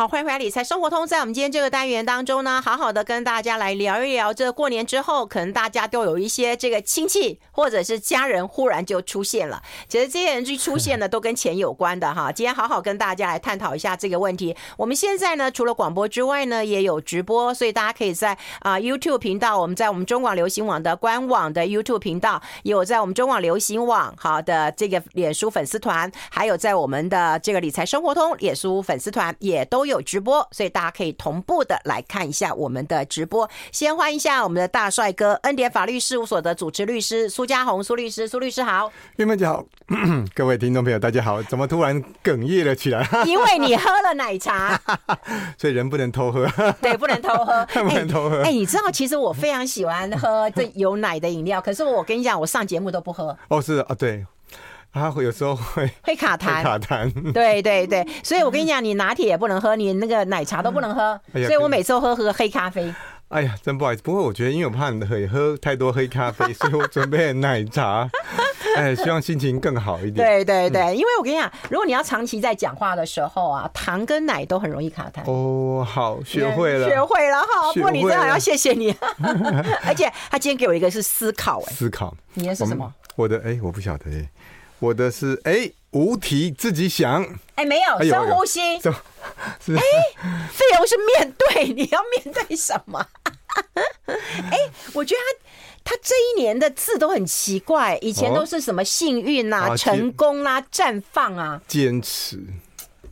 [0.00, 1.06] 好，欢迎回来理财生活通。
[1.06, 9.62] 在我们今天这个单元当中呢，好好的跟大家来聊一聊，这过年之后，可能大家都有一些这个亲戚或者是家人忽然就出现了。
[9.88, 12.32] 其实这些人一出现呢， 都跟钱有关的哈。
[12.32, 14.56] 今天好好跟大家来探讨一下这个问题。
[14.78, 33.48] 我们现在呢，除了广播之外呢，也有直播，所以大家可以在啊 YouTube 频道，我们在我们中广流行网的官网的 YouTube 频道，有在我们中广流行网好的这个脸书粉丝团，还有在我们的这个理财生活通脸书粉丝团也都有直播，所以大家可以同步的来看一下我们的直播。
[33.72, 38.92] 先欢迎一下我们的大帅哥恩典法律事务所的主持律师苏家宏苏律师，苏律师好。
[39.16, 39.64] 玉梅姐好，
[40.34, 41.42] 各位听众朋友大家好。
[41.44, 43.08] 怎么突然哽咽了起来？
[43.24, 44.78] 因为你喝了奶茶，
[45.56, 46.46] 所以人不能偷喝。
[46.82, 48.36] 对，不能偷喝， 不能偷喝。
[48.40, 53.36] 哎、欸欸，你知道其实我非常喜欢喝这有奶的饮料，可是我跟你讲，我上节目都不喝。
[53.48, 54.26] 哦，是啊，对。
[54.92, 57.32] 他会有时候会会卡痰，卡痰。
[57.32, 61.20] 对对对， 所以我跟你讲，你拿铁也不能喝，你那个奶茶都不能喝。
[61.32, 62.92] 所以我每次都喝喝黑咖啡。
[63.28, 64.02] 哎呀，真不好意思。
[64.02, 68.10] 不过我觉得，因为我怕你喝喝太多黑咖啡， 所以我准备了奶茶。
[68.76, 70.14] 哎，希望心情更好一点。
[70.14, 75.22] 对对对，因为我跟你讲，如果你要长期在讲话的时候啊，糖跟奶都很容易卡痰。
[75.30, 77.72] 哦，好，学会了，学会了哈。
[77.74, 78.92] 不过你真的要谢谢你，
[79.84, 82.92] 而且他今天给我一个是思考，哎，思考，你的是什么？
[83.14, 84.28] 我的哎，我不晓得哎。
[84.80, 87.24] 我的是哎、欸，无题自己想。
[87.54, 88.80] 哎，没有深呼吸， 哎，
[90.50, 93.06] 费用是面对，你要面对什么？
[94.06, 94.58] 哎，
[94.94, 95.20] 我觉得
[95.84, 102.38] 他他这一年的字都很奇怪，以前都是什么幸运啊、成功啦、绽放啊、坚持。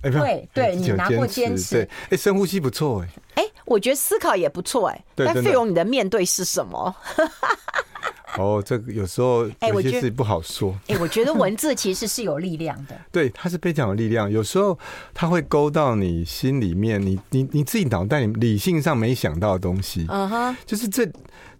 [0.00, 1.88] 哎，对对，你拿过坚持，对。
[2.10, 3.02] 哎，深呼吸不错
[3.34, 6.96] 哎，哎，我觉得思考也不错哎，但费用你的面对是什么？
[8.36, 10.72] 哦，这个有时候有些事不好说。
[10.88, 13.00] 哎、欸，我觉得文字其实是有力量的。
[13.10, 14.30] 对，它是非常有力量。
[14.30, 14.78] 有时候
[15.14, 20.06] 它会勾到你心里面，你你你自己脑袋里理性上没想到的东西。
[20.08, 21.10] 嗯哼，就是这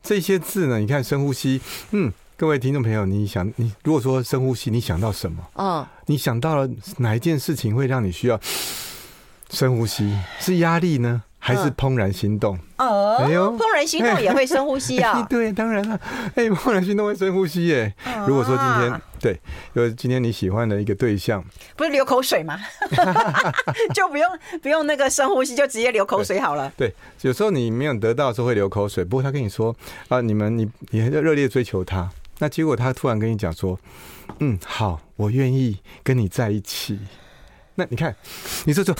[0.02, 1.60] 这些字呢，你看深呼吸。
[1.92, 5.42] 嗯，各位听众朋友，你想你如果说深呼吸，你想到什么？
[5.54, 6.68] 嗯，你想到了
[6.98, 8.38] 哪一件事情会让你需要
[9.50, 10.14] 深呼吸？
[10.38, 11.22] 是压力呢？
[11.48, 15.24] 还是怦然心动哦，哎呦，怦然心动也会深呼吸啊？
[15.30, 15.98] 对，当然了，
[16.34, 17.94] 哎，怦然心动会深呼吸耶。
[18.26, 19.40] 如果说今天对，
[19.74, 21.42] 就是今天你喜欢的一个对象，
[21.74, 22.58] 不是流口水吗？
[23.94, 24.30] 就不用
[24.62, 26.70] 不用那个深呼吸，就直接流口水好了。
[26.76, 29.74] 对，有时候你没有得到的时候会流口水，不过他跟你说
[30.08, 33.78] 啊，你们你你热烈追求他，那结果他突然跟你讲说，
[34.40, 37.00] 嗯，好，我愿意跟你在一起。
[37.74, 38.14] 那你看，
[38.66, 38.94] 你说说。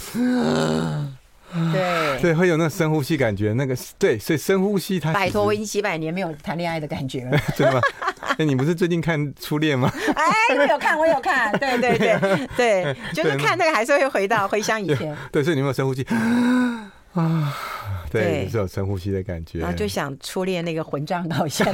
[1.72, 5.12] 对 对，会有那个深呼吸感觉，那个对，所以深呼吸它。
[5.12, 7.80] 摆脱我已经几百年没有谈恋爱的感觉了， 真的吗？
[8.38, 9.90] 哎，你不是最近看《初恋》吗？
[10.14, 15.16] 哎，我有看，我有看，对对对对，就是看那个还是会回到回想以前。
[15.32, 16.06] 对，所以你有没有深呼吸
[17.14, 17.54] 啊？
[18.10, 21.66] 对，你是有深呼吸的感觉，然后就想初恋那个混账导向。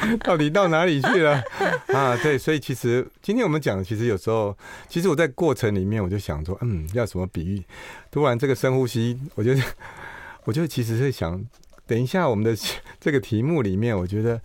[0.22, 1.42] 到底到哪里去了
[1.88, 2.16] 啊？
[2.22, 4.56] 对，所以其实今天我们讲，其实有时候，
[4.88, 7.62] 其实我在过程里面，我就想说，嗯，要什么比喻？
[8.10, 9.62] 突然这个深呼吸，我觉得，
[10.44, 11.44] 我就其实是想，
[11.86, 12.54] 等一下我们的
[13.00, 14.40] 这个题目里面，我觉得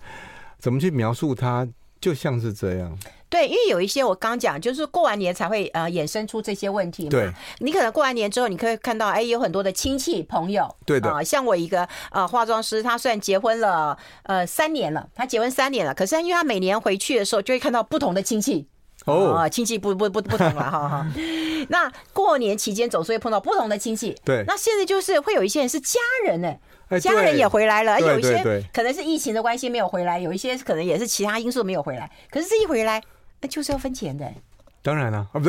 [0.58, 1.68] 怎么去描述它，
[2.00, 2.98] 就像是这样。
[3.32, 7.10] 对，因为有一些我刚讲，就是过完年才会呃衍生出这些问题嘛。
[7.10, 10.68] 对，你可能过完年之后，你可以看到，哎，有很多的亲戚朋友。
[10.84, 11.10] 对的。
[11.10, 18.68] 呃、像我一个呃化妆师，他虽然结婚了呃三年了，他结婚三年了，可是因为他每年回去的时候，就会看到不同的亲戚。
[19.06, 19.34] 哦。
[19.38, 21.06] 呃、亲戚不不不不同了哈哈。
[21.70, 24.14] 那过年期间总是会碰到不同的亲戚。
[24.26, 24.44] 对。
[24.46, 26.54] 那现在就是会有一些人是家人呢，
[27.00, 32.10] 家人也回来了，有一些可能是疫情的关系没有回来，有一些可能也是其他因素没有回来。
[32.30, 33.02] 可是这一回来。
[33.42, 34.32] 那就是要分钱的，
[34.82, 35.38] 当然了啊，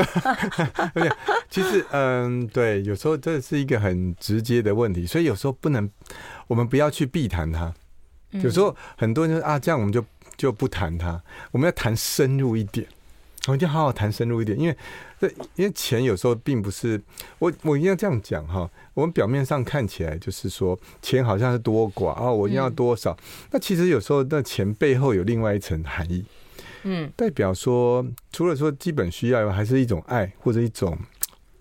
[0.94, 1.16] 不是，
[1.48, 5.88] 其实嗯，对，有时候这是一个很直接的问题，所以有时候不能，
[6.48, 7.72] 我们不要去避谈它。
[8.32, 10.04] 有时候很多人说啊，这样我们就
[10.36, 11.22] 就不谈它，
[11.52, 12.88] 我们要谈深入一点，
[13.46, 14.76] 我们就好好谈深入一点，因为
[15.20, 17.00] 这因为钱有时候并不是
[17.38, 23.16] 我我一定要这样讲哈，我们表面上看起来就是说钱好像是多寡啊，我一定要多少，
[23.52, 26.26] 那其实有时候那钱背后有另外一层含义。
[26.84, 30.98] 嗯，代表说，除了说基本需要，还是一种爱或者一种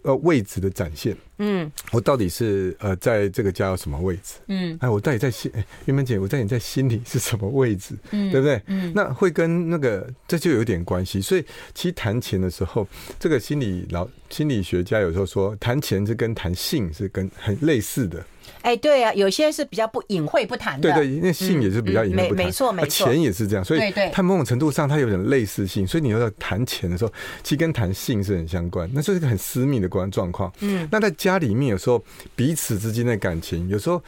[0.02, 1.16] 呃位置的展现。
[1.44, 4.34] 嗯，我到底是呃在这个家有什么位置？
[4.46, 7.96] 嗯，哎，我到底在心，哎，玉梅姐，我在你在心里是什么位置？
[8.12, 8.62] 嗯，对不对？
[8.66, 11.20] 嗯，那会跟那个这就有点关系。
[11.20, 11.44] 所以
[11.74, 12.86] 其实谈钱的时候，
[13.18, 18.24] 这个心理老心理学家有时候说，谈钱是跟谈性是跟很类似的。
[18.62, 23.80] 哎，对啊，有些是比较不隐晦不谈的，对对，那性也是比较隐晦不谈，没错没错，钱也是这样，所以
[24.12, 27.12] 它某种程度上它有点类似性，所以你要谈钱的时候，
[27.42, 30.52] 其实跟谈性是很相关，那是一个很私密的关状况。
[30.60, 32.02] 嗯，那在家家里面有时候
[32.36, 34.02] 彼此之间的感情，有时候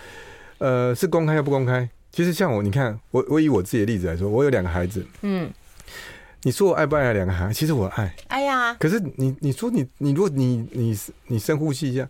[0.58, 1.88] 呃是公开又不公开。
[2.12, 5.50] 其实像我，你看我我以我自己的例子来说，我有两个孩子，嗯，
[6.42, 7.54] 你说我爱不爱两个孩子？
[7.54, 8.76] 其实我爱，哎呀。
[8.78, 12.08] 可是你你说你你如果你你你深呼吸一下，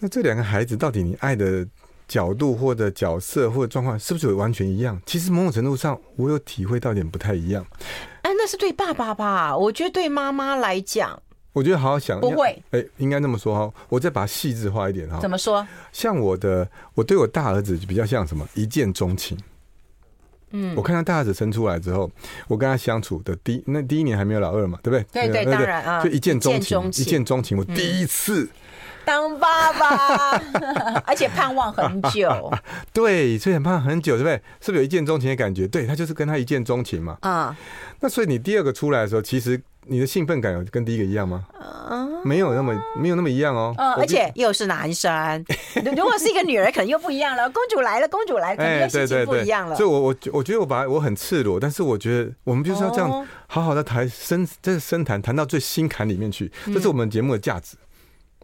[0.00, 1.66] 那这两个孩子到底你爱的
[2.08, 4.98] 角度或者角色或者状况是不是完全一样？
[5.04, 7.66] 其实某种程度上，我有体会到点不太一样。
[8.22, 9.54] 哎，那是对爸爸吧？
[9.54, 11.22] 我觉得对妈妈来讲。
[11.56, 13.72] 我觉得好好想，不会，哎，应该这么说哈。
[13.88, 15.18] 我再把它细致化一点哈。
[15.22, 15.66] 怎么说？
[15.90, 18.46] 像我的，我对我大儿子比较像什么？
[18.52, 19.38] 一见钟情。
[20.50, 22.10] 嗯，我看到大儿子生出来之后，
[22.46, 25.28] 我跟他相处的第那第一年还没有老二嘛，对不对？
[25.28, 27.56] 对对，当然啊，就一见钟情，一见钟情。
[27.56, 28.46] 我第一次
[29.06, 30.42] 当爸爸，
[31.06, 32.52] 而且盼望很久。
[32.92, 34.34] 对，所以很盼望很久，对不对？
[34.60, 35.66] 是不是有一见钟情的感觉？
[35.68, 37.16] 对，他就是跟他一见钟情嘛。
[37.20, 37.56] 啊，
[38.00, 39.62] 那所以你第二个出来的时候，其实。
[39.88, 41.44] 你的兴奋感有跟第一个一样吗？
[42.24, 43.72] 没有那么没有那么一样哦。
[43.78, 45.44] 嗯，而且又是男生，
[45.96, 47.48] 如果是一个女儿，可能又不一样了。
[47.50, 49.76] 公主来了，公主来了，可能又心情不一样了。
[49.76, 57.76] 所以，我我我觉得我把我很赤裸，但是我觉得我们就是要这样好好的谈深，这是深谈，谈到最心坎里面去，这是我们节目的价值。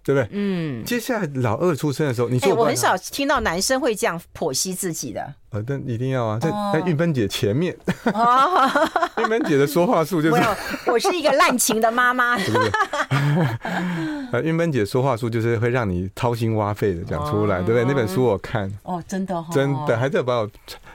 [0.05, 0.29] 对不对？
[0.33, 5.35] 嗯，接下来老二出生的时候，你说我很少听到男生会这样剖析自己的。
[5.51, 7.77] 呃，但一定要啊，在在玉芬姐前面，
[9.19, 10.43] 玉芬姐的说话术就是，
[10.91, 12.37] 我是一个滥情的妈妈。
[14.33, 17.85] 呃，玉芬姐说话术就是会让你掏心挖肺的讲出来，对不对？
[17.85, 20.51] 那本书我看，哦，真的，真的还在把我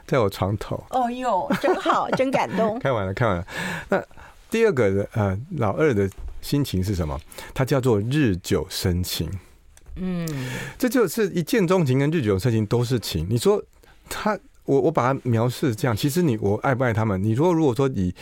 [0.08, 0.84] 在我床头。
[0.90, 2.80] 哦哟，真好，真感动。
[2.80, 3.46] 看完了，看完了。
[3.90, 4.04] 那
[4.50, 6.10] 第二个的呃，老二的。
[6.42, 7.20] 心情是什么？
[7.54, 9.30] 它叫做日久生情。
[9.96, 10.28] 嗯，
[10.78, 13.26] 这就是一见钟情跟日久生情都是情。
[13.30, 13.64] 你说
[14.08, 17.22] 他，我我把它描述这样，其实你我爱不爱他们？
[17.24, 18.14] 你说如果说以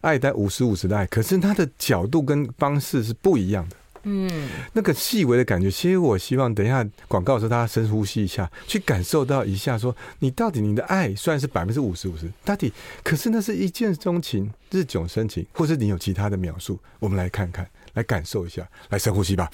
[0.00, 3.76] 爱在五十五十的爱，可是他的角度跟方式是不一样的。
[4.04, 12.72] 嗯，那个细微的感觉，其实我希望等一下广告的时候，大家深呼吸一下，去感受到一下，说你到底你的爱虽然是百分之五十五十，到底
[13.02, 19.50] 可是那是一见钟情、日久生情，或是你有其他的描述，我们来看看，来感受一下，来深呼吸吧。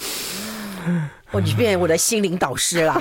[1.30, 2.98] 我就变我的心灵导师了。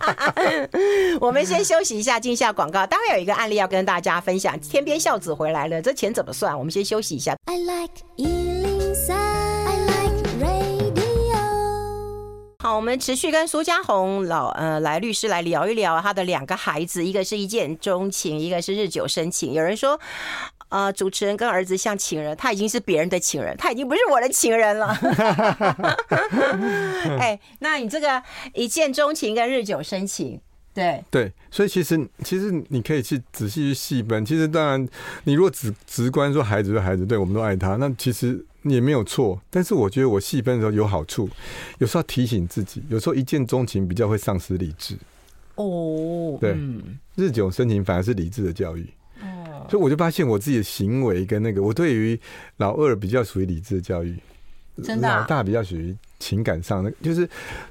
[1.18, 2.86] 我们先休息一下，进一下广告。
[2.86, 4.60] 待会有一个案例要跟大家分享。
[4.60, 6.56] 天边孝子回来了，这钱怎么算？
[6.56, 7.34] 我们先休息一下。
[7.46, 9.39] I like
[12.62, 19.54] 好，我们持续跟苏嘉宏老呃来律师来聊一聊他的两个孩子，一个是一见钟情，一个是日久生情。
[19.54, 19.98] 有人说，
[20.68, 24.88] 呃，主持人跟儿子像情人，他已经是别人的情人，他已经不是我的情人了。
[27.18, 28.22] 哎，那你这个
[28.52, 30.38] 一见钟情跟日久生情，
[30.74, 34.22] 对对，所以其实其实你可以去仔细去细分。
[34.22, 34.86] 其实当然，
[35.24, 38.44] 你如果直直观说孩子对孩子，对我们都爱他，那其实。
[38.64, 41.28] 也没有错，但是我觉得我细分的时候有好处，
[41.78, 44.96] 有时候提醒自己，有时候一见钟情比较会丧失理智。
[45.54, 48.86] 哦，对，嗯、日久生情反而是理智的教育。
[49.22, 52.18] 哦，所以我就发现我自己的行为跟那个，我对于
[52.58, 54.16] 老二比较属于理智的教育，
[54.82, 57.28] 真的、啊，老大比较属于情感上的，就是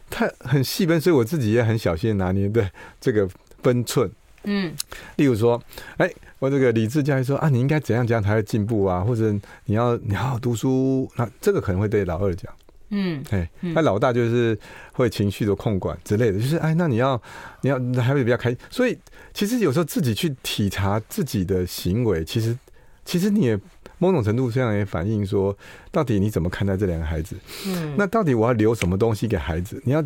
[0.09, 2.67] 他很细分，所以我自己也很小心拿捏对
[2.99, 3.29] 这个
[3.61, 4.09] 分寸。
[4.43, 4.73] 嗯，
[5.17, 5.61] 例如说，
[5.97, 6.11] 哎。
[6.39, 9.01] 我这个理智教育说啊，你应该怎样怎样才会进步啊？
[9.01, 9.29] 或者
[9.65, 12.51] 你要你好好读书，那这个可能会对老二讲，
[12.91, 14.57] 嗯，哎，那老大就是
[14.93, 17.21] 会情绪的控管之类的，就是哎，那你要
[17.61, 18.57] 你要还会比较开心。
[18.69, 18.97] 所以
[19.33, 22.57] 其实有时候自己去体察自己的行为，其实
[23.03, 23.59] 其实你也
[23.97, 25.55] 某种程度上也反映说，
[25.91, 27.35] 到底你怎么看待这两个孩子？
[27.67, 29.81] 嗯，那到底我要留什么东西给孩子？
[29.83, 30.01] 你要。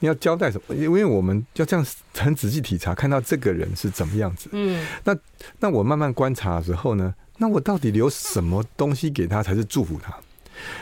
[0.00, 0.74] 你要交代什么？
[0.74, 1.86] 因为我们要这样
[2.16, 4.48] 很仔细体察，看到这个人是怎么样子。
[4.52, 5.16] 嗯，那
[5.60, 10.14] 那我慢慢观察的时候呢，那我到底留什么东西给他才是祝福他？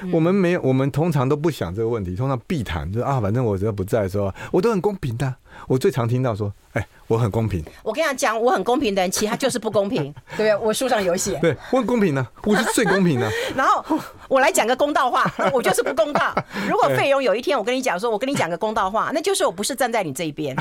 [0.02, 5.34] 嗯、我们没有，我们通常都不想这个问题，通常避谈，就是啊，反正我只要不在的时候，我都很公平的。
[5.68, 7.60] 我最常听到说，哎、欸，我很公平。
[7.82, 10.56] 我跟你讲，我很公平的人，其实他就是不公平， 对不对？
[10.56, 11.36] 我书上有写。
[11.40, 13.28] 对，我很公平呢、啊，我是最公平的。
[13.56, 13.98] 然后
[14.28, 16.32] 我来讲个公道话， 我就是不公道。
[16.68, 20.54] 如果费用有一天我跟你讲说，我跟你讲个公道话，那就是我不是站在你这一边，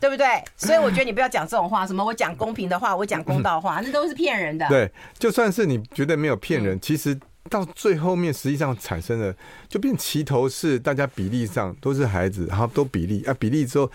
[0.00, 0.26] 对不对？
[0.56, 4.66] 所以我觉得你不要讲这种话，什么我讲公平的话，我讲公道话，那都是骗人的。
[4.68, 7.18] 对，就算是你觉得没有骗人，其实。
[7.48, 9.34] 到最后面，实际上产生了
[9.66, 13.90] 就变齐头是，大家比例上都是孩子，然后都比例啊，比例之后，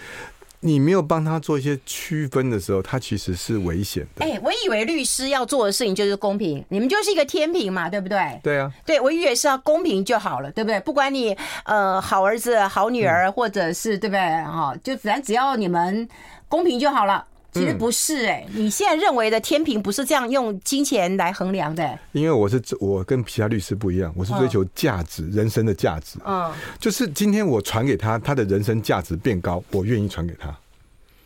[0.59, 4.25] 你没有帮他做一些区分的时候，他其实是危险的。
[4.25, 8.39] 哎，我以为律师要做的事情就是公平，你们就是一个天平嘛，对不对？
[8.41, 10.79] 对啊，对，我以为是要公平就好了，对不对？
[10.79, 11.35] 不管你
[11.65, 14.19] 呃好儿子、好女儿，或者是对不对？
[14.43, 16.07] 哈，就只要只要你们
[16.47, 17.25] 公平就好了。
[17.55, 21.97] 其实不是哎、欸，你现在认为的天平不是这样用金钱来衡量的、欸。
[22.11, 26.19] 因为我是我跟其他律师不一样，我是追求价值，嗯、人生的价值。
[26.25, 30.53] 嗯，就是今天我传给他，他的人生价值变高，我愿意传给他，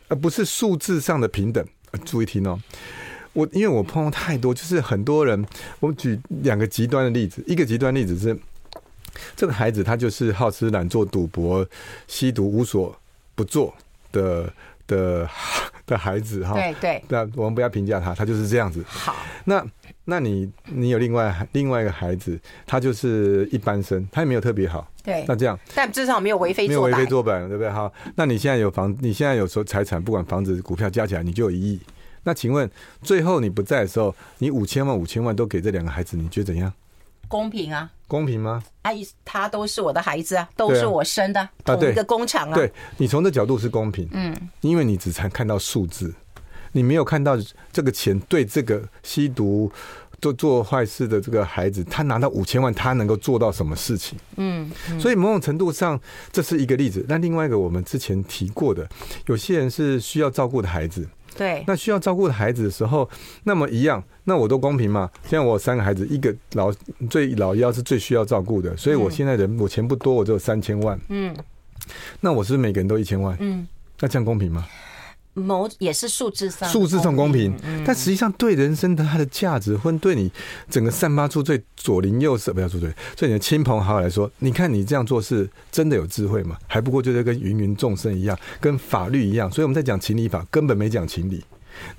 [0.07, 1.65] 而不是数字上的平等。
[2.05, 2.59] 注意听哦，
[3.33, 5.43] 我因为我碰到太多，就是很多人，
[5.79, 8.37] 我举两个极端的例子，一个极端例子是
[9.35, 11.67] 这个孩子他就是好吃懒做、赌博、
[12.07, 12.95] 吸毒、无所
[13.33, 13.73] 不做
[14.11, 14.53] 的。
[14.89, 15.29] 的
[15.87, 18.83] 的孩子哈，对对，那我们不要评价他，他就是这样子。
[18.85, 19.15] 好，
[19.45, 19.65] 那
[20.05, 24.85] 那你你有另外另外一个孩子，他就是一般生，他也没有特别好。
[25.03, 27.69] 对，那这样，但至少没有为非作歹，没有为非作歹，对不对？
[27.71, 31.79] 哈，那你现在有房，你现在有说财产，不管房子、股票加起来，你就有一亿。
[32.23, 32.69] 那请问，
[33.01, 36.71] 最后你不在的时候，你五千万、五千万都给这两个孩子，你觉得怎样？
[37.29, 37.89] 公平啊？
[38.07, 38.61] 公平吗？
[38.81, 42.55] 阿姨，他都是我的孩子啊，都是我生的，同一个工厂啊。
[42.55, 46.11] 对，你从这角度是公平，嗯，因为你只才看到数字，
[46.71, 47.37] 你没有看到
[47.71, 49.71] 这个钱对这个吸毒、
[50.19, 54.17] 做做坏事的这个孩子，他拿到五千万，他能够做到什么事情？
[54.37, 57.05] 嗯，所以某种程度上，这是一个例子。
[57.07, 58.89] 那另外一个，我们之前提过的，
[59.27, 61.07] 有些人是需要照顾的孩子。
[61.37, 63.09] 对，那需要照顾的孩子的时候，
[63.43, 65.09] 那么一样，那我都公平嘛？
[65.23, 66.71] 现在我有三个孩子，一个老
[67.09, 70.99] 最老幺是最需要照顾的，所以我现在人我钱不多，我只有三千万。
[71.09, 71.35] 嗯，
[72.19, 73.37] 那我是不是每个人都一千万？
[73.39, 73.67] 嗯，
[73.99, 74.65] 那这样公平吗？
[75.39, 77.55] 某也是数字上，数字上公平，
[77.85, 80.31] 但实际上对人生的它的价值，或对你
[80.69, 86.57] 整个散发出最左邻右舍，不要说对，对你的亲朋好友来说，你看你这样做是真的有智慧吗？
[86.67, 91.43] 还不过就是跟芸芸众生一样，跟法律一样，所以我们在讲情理法，根本没讲情理，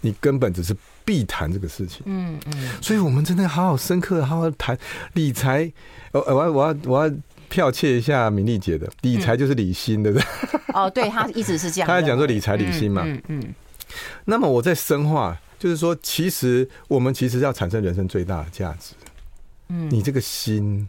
[0.03, 2.03] 你根本只是避谈这个事情。
[2.05, 4.79] 嗯嗯，所以我们真的好好深刻，好好谈
[5.15, 5.73] 理财。
[6.13, 7.15] 我我要我要我要。
[7.51, 10.27] 剽窃一下米莉姐的理财就是理心，对不对？
[10.73, 11.89] 哦，对，他一直是这样。
[11.89, 13.03] 他在讲说理财理心嘛。
[13.05, 13.55] 嗯嗯。
[14.25, 18.95] 那么我在深化，就是说，其实我们其实要产生人生最大的价值。
[19.69, 20.89] 嗯，你这个心。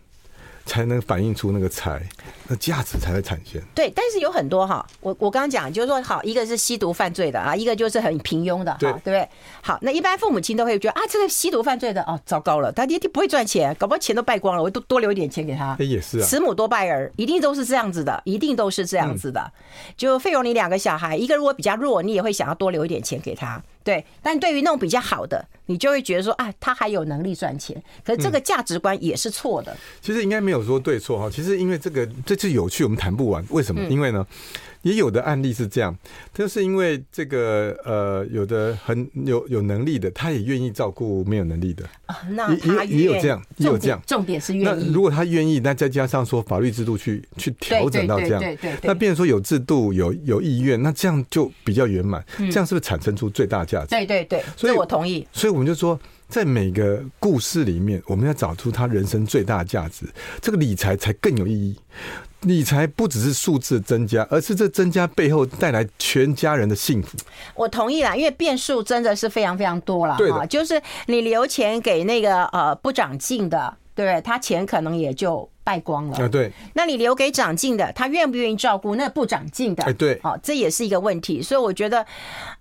[0.66, 2.02] 才能反映出那个财，
[2.48, 3.62] 那价值才会产生。
[3.74, 9.28] 对，但是有很多哈，我我刚刚讲就是说，好，一个是吸毒犯罪的啊，一个就是很平庸的，对，对不对？
[9.62, 15.76] 好，那一般父母亲都会觉得啊，这个吸毒犯罪的哦，糟糕了，他一定不会赚钱，搞不好钱都败光了，我多多留一点钱给他。
[15.80, 19.52] 也是啊，慈母多败儿，一定都是这样子的，一定都是这样子的。
[19.98, 23.62] 就费用你两个小孩，一个如果比较弱，你也会想要多留一点钱给他。
[23.84, 29.76] 对，但对于那种比较好的，你就会觉得说啊，他还有能力赚钱，可是这个价值观也是错的。
[30.02, 33.46] 其实应该没有说对错哈，其实因为这个这次有趣，我们谈不完。
[33.50, 33.82] 为什么？
[33.90, 34.26] 因为呢？
[34.84, 35.96] 也有的案例是这样，
[36.34, 42.16] 就是因为这个呃，有的很有有能力的，他也愿意照顾没有能力的啊。
[42.32, 44.02] 那也也有这样，也有这样。
[44.08, 44.66] 重点是愿意。
[44.66, 48.74] 那如果他愿意，那再加上说法律制度去去调整到这样，对对。
[48.84, 52.24] 那变成说有制度有有意愿，那这样就比较圆满。
[52.38, 53.88] 这样是不是产生出最大价值？
[53.90, 55.28] 对对对，所以我同意。
[55.32, 60.06] 所以我们就说，在每个故事里面，我们要找出他人生最大价值，
[60.42, 61.76] 这个理财才更有意义。
[62.42, 67.18] 理财不只是数字增加，而是这增加背后带来全家人的幸福。
[67.54, 70.16] 我同意啦，因为变数真的是非常非常多了。
[70.18, 75.48] 对的，就是你留钱给那个呃不长进的，对，他钱可能也就。
[75.64, 76.28] 败光了啊！
[76.28, 79.84] 对，那你留给长进的，他愿不愿意照顾那不长进的？
[79.84, 81.42] 哎，对，好，这也是一个问题。
[81.42, 82.06] 所以我觉得，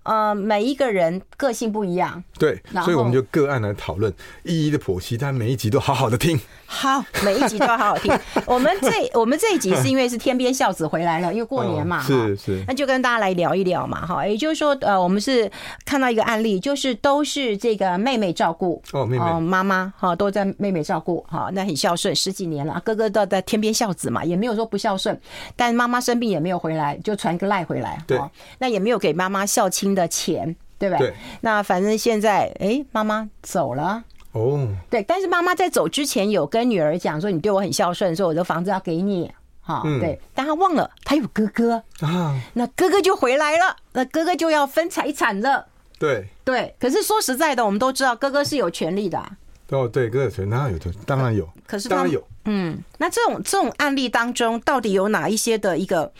[0.03, 6.39] 呃，每一个人个性不一样，对，所以我们就个案来讨论，一一的剖析，但每一集都好好的听。
[6.65, 8.17] 好，每一集都要好好听。
[8.45, 15.51] 我们这我们这一集是因为是天边孝子回来了，因为过年嘛，是是，那就跟大家来聊一聊嘛，哈，也就是说，呃，我们是
[15.85, 25.19] 看到一个案例，就是都是这个妹妹照顾哦，妹妹妈妈哈都在妹妹照顾哈，那很孝顺十几年了，哥哥都在天边孝子嘛，也没有说不孝顺，
[25.55, 28.19] 但妈妈生病也没有回来，就传个赖回来，对，
[28.59, 31.07] 那也没有给妈妈孝亲的钱，对不对？
[31.07, 34.03] 对，那反正现在哎，妈妈走了。
[34.33, 45.67] 哦，对，但是妈妈在走之前有跟女儿讲说：“你对我很孝顺，说我的房子要给你。”哈，对，但她忘了她有哥哥啊，那哥哥就回来了，那哥哥就要分财产了。
[45.99, 49.21] 对对，可是说实在的，我们都知道哥哥是有权利的。
[49.69, 51.47] 哦，对，哥哥有权，当然有权，当然有。
[51.67, 56.11] 可是当然有，嗯，那这种这种案例当中，到底有哪一些的一个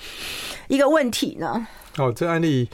[0.67, 1.67] 一个问题呢？
[1.97, 2.69] 哦，这案例。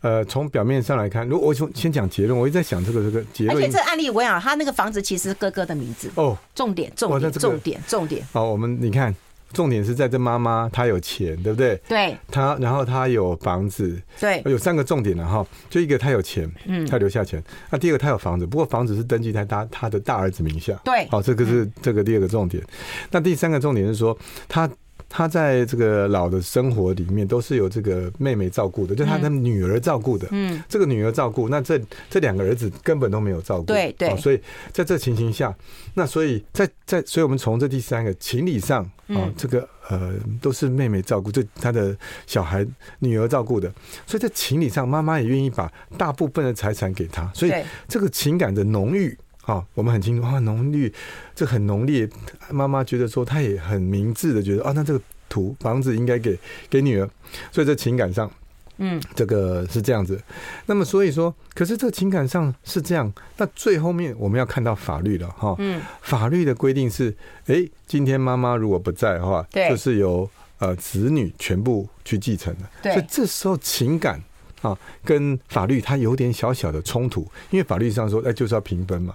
[0.00, 3.56] 呃，从表面上来看，如果我从先讲结论，我一直在想这个这个结论。
[3.56, 6.38] 而且这案例我想，他那个房子其实是哥哥的名字哦。
[6.54, 8.24] 重点，重点，重点，重点。
[8.32, 9.12] 好，我们你看，
[9.52, 11.80] 重点是在这妈妈她有钱，对不对？
[11.88, 12.16] 对。
[12.30, 15.46] 她然后她有房子，对，有三个重点了哈。
[15.70, 17.42] 就一个她有钱，嗯，她留下钱。
[17.70, 20.74] 那第二个她有房子，不过房子是登记在她她的大儿子名下。
[20.84, 21.06] 对。
[21.10, 22.62] 好，这个是这个第二个重点。
[23.10, 24.16] 那第三个重点是说，
[24.48, 24.68] 他
[25.08, 30.28] 他在这个老的生活里面都是由这个妹妹照顾的，就他的女儿照顾的。
[30.30, 33.64] 嗯，这个女儿照顾，那这这两个儿子根本都没有照顾。
[33.64, 34.14] 对对。
[34.18, 34.40] 所以
[34.72, 35.54] 在这情形下，
[35.94, 41.96] 那所以在在，所以我们从这第三个情理上啊，这个呃都是妹妹照顾，这他的
[42.26, 42.66] 小孩
[42.98, 43.72] 女儿照顾的，
[44.06, 47.52] 所以在情理上，妈妈也愿意把大部分的财产给他，所以
[47.88, 49.16] 这个情感的浓郁。
[49.48, 50.92] 啊，我们很清楚啊，浓绿，
[51.34, 52.06] 这很浓烈。
[52.50, 56.38] 妈妈觉得说，她也很明智的觉得，啊，那这个土房子应该给
[56.68, 57.08] 给女儿，
[57.50, 58.30] 所以在情感上，
[58.76, 60.20] 嗯，这个是这样子。
[60.66, 65.56] 那么所以说，可是这情感上是这样，那最后面我们要看到法律了哈。
[65.60, 70.28] 嗯，法律的规定是，哎，今天妈妈如果不在的话，对，就是由
[70.58, 72.68] 呃子女全部去继承的。
[72.82, 74.22] 对，所以这时候情感
[74.60, 79.14] 啊跟法律它有点小小的冲突，因为法律上说，哎，就是要平分嘛。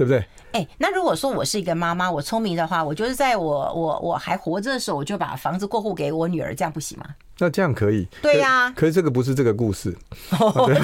[0.00, 0.24] 对不对？
[0.52, 7.04] 哎，那如果说我是一个妈妈，我聪明的话，我就是在我我我还活着的时候，我就把房子过户给我女儿，这样不行吗？
[7.36, 8.08] 那这样可以。
[8.22, 8.72] 对呀。
[8.74, 9.94] 可是这个不是这个故事。
[10.30, 10.74] 对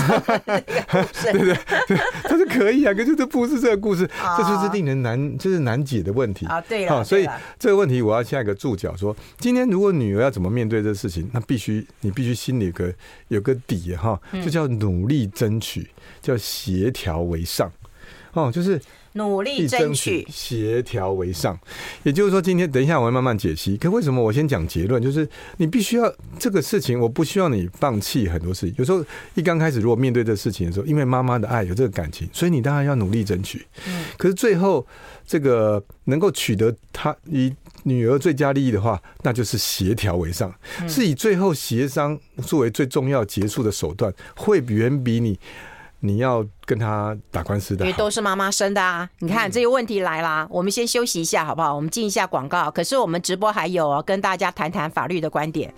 [1.32, 1.56] 对 对，
[2.24, 4.06] 它 是可以啊，可是这不是这个故事，
[4.36, 6.60] 这就是令人难，就是难解的问题啊。
[6.60, 7.02] 对啊。
[7.02, 7.26] 所以
[7.58, 12.94] 这个问题我要下一个注脚说，今天如果女儿要怎么面对这事情，那必须你必须心里有个
[13.28, 17.72] 有个底哈，就叫努力争取，叫协调为上。
[18.34, 18.78] 哦，就是。
[19.16, 21.58] 努力争取，协调为上。
[22.04, 23.76] 也就是说，今天等一下我会慢慢解析。
[23.76, 25.02] 可为什么我先讲结论？
[25.02, 28.74] 就是你必须要这个事情，我不希望你放弃很多事情。
[28.78, 29.04] 有时候
[29.34, 33.66] 一刚开始，如果面对这事情的时候，因为妈妈的爱有这个感情，所以你当然要努力争取。
[33.88, 34.04] 嗯。
[34.16, 34.86] 可是最后
[35.26, 37.52] 这个能够取得他以
[37.84, 40.54] 女儿最佳利益的话，那就是协调为上，
[40.86, 45.38] 是以最后协商作为最重要结束的手段，会远比你。
[46.06, 49.08] 你要跟他打官司的，因为都是妈妈生的啊！
[49.18, 51.74] 你看这个问题来啦，我们先休息一下好不好？
[51.74, 52.70] 我们进一下广告。
[52.70, 55.74] 可是我们直播还有哦，跟大家谈谈法律的观点。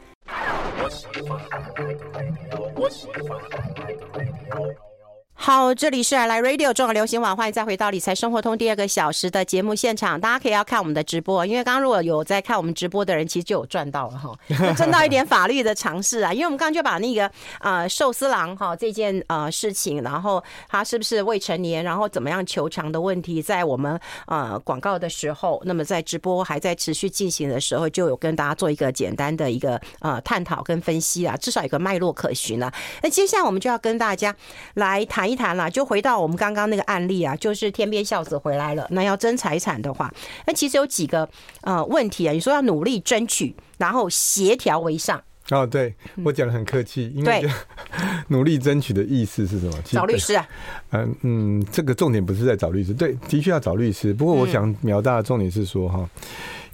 [5.40, 10.21] 好，这里是来来 Radio 中国流行网，欢迎再回到理财生活通第二个小时的节目现场。
[10.21, 14.37] 大家可以要看我们的直播，因为刚刚如果有在看我们直播的人，其实就有赚到了哈，
[14.76, 16.33] 赚到一点法律的尝试啊。
[16.33, 17.30] 因为我们刚刚就把那个
[17.61, 32.70] 呃寿司郎哈这件呃事情，然后他是不是未成年，然后怎么样求偿的问题，在我们呃广告的时候，那么在直播还在持续进行的时候，就有跟大家做一个简单的一个呃探讨跟分析啊，至少有个脉络可循啊。
[33.03, 34.35] 那接下来我们就要跟大家
[34.74, 35.28] 来谈。
[35.29, 38.87] 一谈了，就回到我们刚刚那个案例啊，就是天边孝子回来了。
[38.91, 40.12] 那要争财产的话，
[40.47, 41.29] 那其实有几个
[41.62, 42.33] 呃问题啊。
[42.33, 45.23] 你说要努力争取，然后协调为上。
[45.51, 47.43] 哦，对我讲的很客气，因为
[48.29, 49.73] 努力争取的意思是什么？
[49.85, 50.47] 找律师啊。
[50.91, 54.12] 嗯嗯，这个重点不是在找律师，对，的确要找律师。
[54.12, 56.07] 不过我想描大的重点是说哈，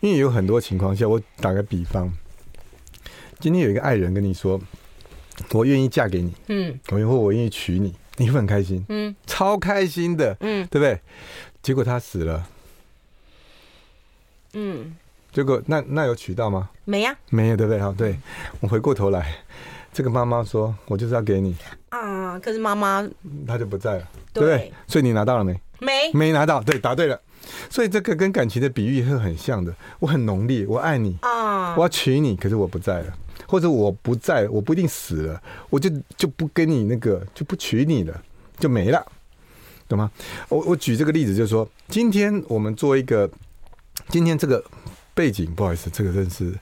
[0.01, 2.12] 因为有很多情况下，我打个比方，
[3.38, 4.61] 今天有一个爱人跟你说，
[5.53, 7.95] 我愿意嫁给你，嗯，我以后我愿意娶你。
[8.16, 11.00] 你会很开心，嗯，超开心的，嗯，对不对？
[11.62, 12.46] 结果他死了，
[14.53, 14.94] 嗯，
[15.33, 16.70] 结果那那有娶到吗？
[16.85, 17.81] 没呀，没有，对不对？
[17.81, 18.18] 好，对，
[18.61, 19.37] 我回过头来，
[19.92, 21.57] 这个妈妈说，我就是要给你
[21.88, 23.05] 啊，可是妈妈
[23.46, 24.72] 她就不在了，对不对？
[24.87, 25.61] 所以你拿到了没？
[25.81, 27.20] 没，没拿到，对，答对了。
[27.68, 33.18] 所以这个跟感情的比喻是很像的，我很浓烈，我爱你啊，我要娶你，可是我不在了。
[33.55, 35.40] 或者我不在，我不一定死了，
[35.71, 38.21] 我就就不跟你那个，就不娶你了，
[38.59, 39.07] 就没了，
[39.87, 40.11] 懂吗？
[40.49, 43.31] 我我举这个例子，就是说，今天我们做一个，
[44.09, 44.61] 今天这个
[45.14, 46.53] 背景，不好意思，这个真是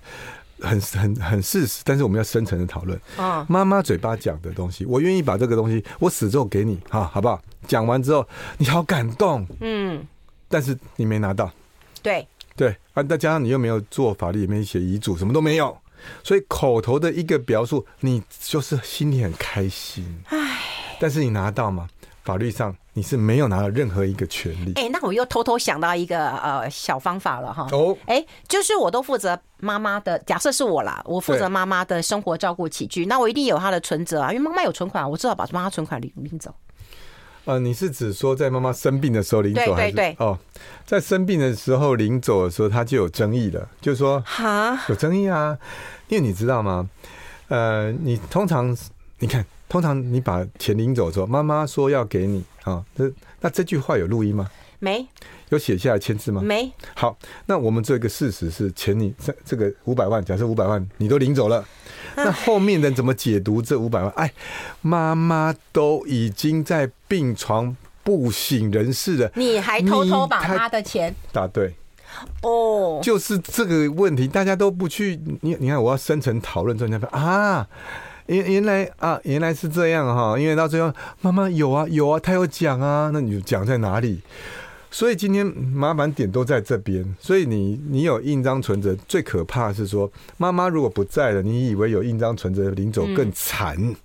[0.61, 3.01] 很很很事实，但是我们要深层的讨论。
[3.17, 7.41] 啊，妈妈嘴巴讲的东西，我愿意把这个东西，我死之后给你，哈，好不好？
[7.67, 8.29] 讲完之后，
[8.59, 10.07] 你好感动，嗯，
[10.47, 11.51] 但是你没拿到，
[12.03, 15.75] 对对啊，再加上你又没有做法律，也没写遗嘱，什么都没有。
[16.23, 20.59] 所以口头的一个表述，你就是心里很开心，唉，
[21.01, 21.89] 但是你拿到吗？
[22.25, 24.73] 法律上你是没有拿到任何一个权利。
[24.75, 27.67] 哎，那我又偷偷想到一个呃小方法了哈。
[27.73, 36.55] 哦，哎，就是我都负责妈妈的，假设是我啦，我负责妈妈的生活照顾起居，那我一定有她的存折啊，因为妈妈有存款，我至少把妈妈存款领领走。
[37.45, 40.39] 呃，你是指说在妈妈生病的时候领走，还是对对对哦，
[40.87, 45.59] 在生病的时候领走的时候，他就有争议了，就是说哈有争议啊，
[46.09, 46.89] 因为你知道吗？
[47.49, 48.77] 呃，你通常
[49.19, 54.49] 你看，通常你把钱领走的时候，妈妈说要给你啊，这、哦、那这句话有录音吗？
[54.79, 55.07] 没。
[55.53, 56.41] 有写下来签字吗？
[56.43, 56.73] 没。
[56.95, 61.65] 好，那我们这个事实是钱你这这个五百万，假设五百万你都领走了。
[62.17, 64.11] 那后面人怎么解读这五百万？
[64.17, 64.33] 哎，
[64.81, 71.15] 妈妈都已经在病床不省人事了，你还偷偷把他的钱？
[71.33, 71.75] 答对，
[72.43, 75.19] 哦，就是这个问题，大家都不去。
[75.41, 77.67] 你你看，我要深层讨论之后，你才发现啊，
[78.27, 80.39] 原原来啊，原来是这样哈。
[80.39, 84.21] 因为到最后，妈妈有啊有啊，他有讲啊，那你讲在哪里？
[84.93, 87.05] 所以今天麻烦点都在这边。
[87.19, 93.75] 所以你你有印章存折，最可怕的是说，妈妈如果不在了，你以为有印章存折领走更惨。
[93.77, 93.97] 嗯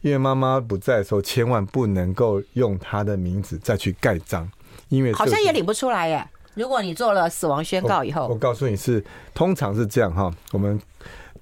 [0.00, 4.48] 因为妈妈不在的时候，千万不能够用她的名字再去盖章，
[4.90, 6.24] 因为好像也领不出来耶。
[6.54, 9.04] 如果你做了死亡宣告以后，我，我告诉你是
[9.34, 10.32] 通常是这样哈。
[10.52, 10.80] 我们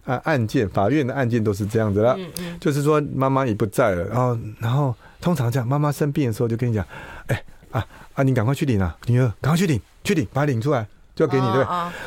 [0.07, 2.17] 案案件法院的案件都是这样子啦，
[2.59, 6.83] 就是说妈妈已不在了，然后然后通常这样，妈妈生病的时候就跟你讲，
[7.27, 11.65] 哎啊啊，你赶快去领啊，女儿赶快去领，去领，把它领出来就要给你，对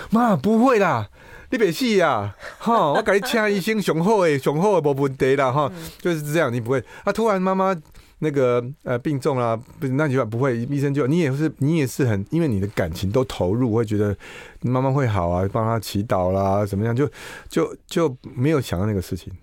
[0.09, 1.07] 妈不会啦。
[1.51, 2.91] 你别气呀，哈！
[2.91, 7.11] 我给你请医生雄厚诶，雄厚诶，没问题啦，哈，就是这样，你不会啊？
[7.11, 7.75] 突然妈妈
[8.19, 14.15] 那个呃病重了，不那句话不会，医生就你也是你也是很，因为你的感情都投入，会觉得
[14.61, 16.95] 妈妈会好啊，帮她祈祷啦，怎么样？
[16.95, 17.09] 就
[17.49, 19.33] 就就没有想到那个事情。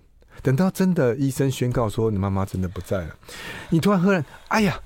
[0.41, 3.09] 等到真的医生宣告说你妈妈真的不在了，
[3.69, 4.79] 你突然赫然，哎呀，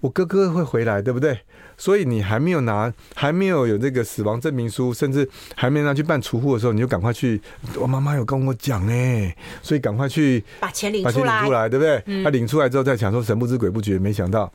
[0.00, 1.38] 我哥哥会回来，对不对？
[1.78, 7.40] 所以你还没有拿，还没有有这个死亡证明书，甚至还没拿去办除户的时候，你就赶快去。
[7.78, 12.02] 我妈妈有跟我讲哎，所以赶快去把钱领把钱领出来，对不对？
[12.06, 14.50] 嗯、他领出来之后再想说神不知鬼不觉，没想到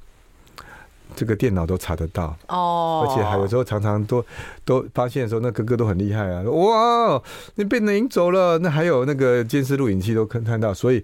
[1.16, 4.26] 这个电脑都查得到哦，而且还有时候常常都
[4.66, 6.42] 都发现的时候，那哥哥都很厉害啊！
[6.44, 7.22] 哇，
[7.56, 11.04] 你被领走了，那还有那个监视录影器都看看到，所以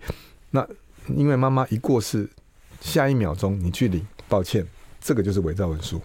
[0.52, 0.66] 那
[1.10, 2.28] 因为妈妈一过世，
[2.82, 4.66] 下一秒钟你去领，抱歉。
[5.00, 6.02] 这个就是伪造文书，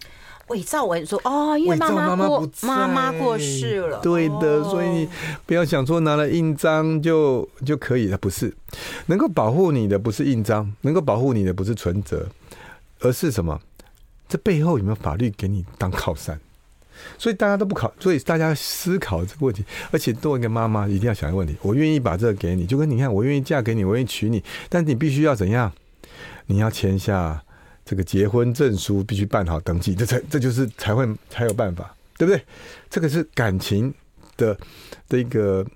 [0.49, 5.09] 伪造文书哦，因为妈妈过妈妈过世了，对的，所以你
[5.45, 8.55] 不要想说拿了印章就就可以了，不是，
[9.07, 12.29] 能够保护你的不是印章，能够保护你的不是存折，
[13.01, 13.61] 而是什么？
[14.29, 16.39] 这背后有没有法律给你当靠山？
[17.19, 25.73] 所以大家都不考，所以大家思考这个问题，而且作为一个妈妈，一定要想一个问题：我愿意把这个给你，就跟你看，我愿意嫁给你，我愿意娶你，但你必须要怎样？
[26.47, 27.43] 你要签下。
[27.85, 32.43] 这个结婚证书必须办好登记，这才这就是才会才有办法，对不对？
[32.89, 33.93] 这个是感情
[34.37, 34.57] 的
[35.09, 35.67] 的一个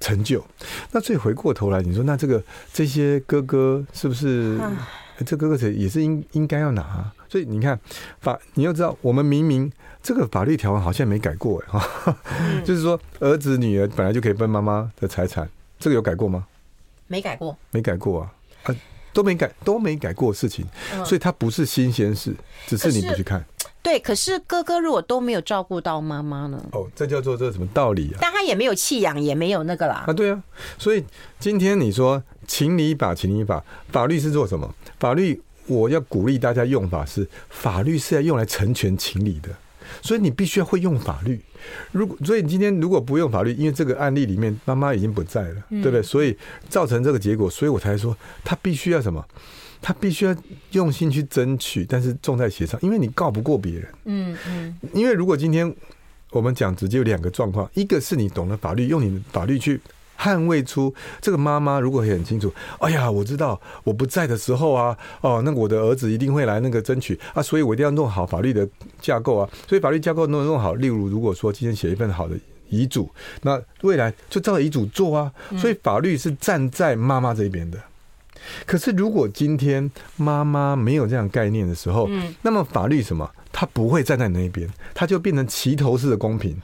[0.00, 0.44] 成就。
[0.92, 4.60] 那所以回过头来，你说那这个这些哥哥是不是？
[5.26, 7.12] 这哥哥也是应应该要拿。
[7.28, 7.76] 所以你看
[8.20, 9.68] 法，你要知道，我们明明
[10.00, 12.16] 这个法律条文好像没改过哎哈，
[12.64, 16.46] 就是说儿子女儿本来就可以分妈妈的财产，这个有改过吗？
[17.08, 18.32] 没改过，没改过啊。
[19.18, 20.64] 都没改，都没改过事情，
[21.04, 22.32] 所以它不是新鲜事，
[22.68, 23.44] 只是你不去看。
[23.82, 26.64] 对，可是哥哥如果都没有照顾到妈妈呢？
[26.70, 28.18] 哦，这叫做这什么道理啊？
[28.20, 30.04] 但他也没有弃养，也没有那个啦。
[30.06, 30.40] 啊，对啊，
[30.78, 31.04] 所以
[31.40, 34.72] 今天你说情理法，情理法，法律是做什么？
[35.00, 39.48] 法律我要鼓励大家用法是，法律是要用来成全情理的。
[40.00, 41.40] 所以你必须要会用法律。
[41.92, 46.02] 如果所以你今天如果不用法律，因为这个案例里面妈妈已经不在了，对不对？
[46.02, 46.36] 所以
[46.68, 49.24] 造成这个结果，所以我才说他必须要什么？
[49.80, 50.36] 他必须要
[50.72, 53.88] 用心去争取，但是重在协商，因为你告不过别人。
[54.06, 54.76] 嗯嗯。
[54.92, 55.72] 因为如果今天
[56.30, 59.80] 我们讲直接有两个状况，一个是你懂了法律，用你的法律去。
[60.18, 68.68] 捍卫出这个妈妈，如果很清楚，哎呀，我知道我不在的时候啊，哦，那我的儿子一定会来那个争取啊，所以我一定要弄好法律的
[69.00, 70.74] 架构啊，所以法律架构弄弄好。
[70.74, 72.36] 例如，如果说今天写一份好的
[72.68, 73.08] 遗嘱，
[73.42, 77.78] 那未来就照遗嘱做啊，所以法律是站在妈妈这边的。
[78.66, 82.08] 可是，如果今天妈妈没有这样概念的时候，
[82.42, 86.56] 那么法律什么，它不会站在那边，它就变成齐头式的公平。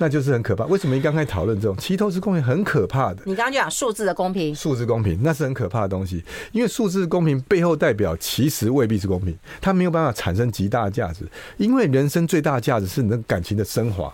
[0.00, 0.64] 那就是很可怕。
[0.64, 3.22] 为什么一刚开始讨论这种齐头式公平很可怕的？
[3.26, 6.24] 你刚刚就讲数字的公平，数字公平那是很可怕的东西。
[6.52, 11.28] 因为数字公平背后代表其实未必是公平，它没有办法产生极大的价值。
[11.58, 14.10] 因为人生最大的价值是你的感情的升华。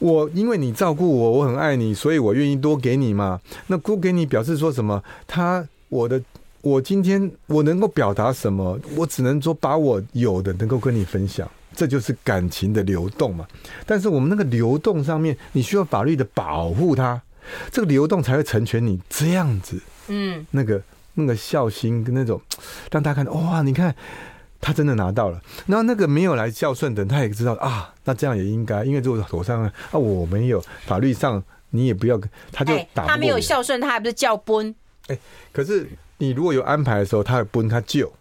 [0.00, 3.40] 我因为你照顾我，我很爱你，所以我愿意多给你嘛。
[3.68, 5.00] 那多给你表示说什么？
[5.28, 6.20] 他我的
[6.60, 8.76] 我今天我能够表达什么？
[8.96, 11.48] 我只能说把我有的能够跟你分享。
[11.74, 13.46] 这就是感情的流动嘛，
[13.86, 17.20] 但是我们那个流动上面，你需要法律的保护它，
[17.70, 20.82] 这个流动才会成全你这样子，嗯，那个
[21.14, 22.40] 那个孝心跟那种
[22.90, 23.94] 让大家看到哇，你看
[24.60, 32.20] 他真的拿到了，然后那个没有来孝顺的，他也知道啊，那这样也应该，因为如果手上啊我没有法律上你也不要，
[32.52, 34.74] 他就打、欸、他没有孝顺，他还不是叫崩？
[35.08, 35.18] 哎，
[35.52, 38.12] 可是你如果有安排的时候，他会奔他救，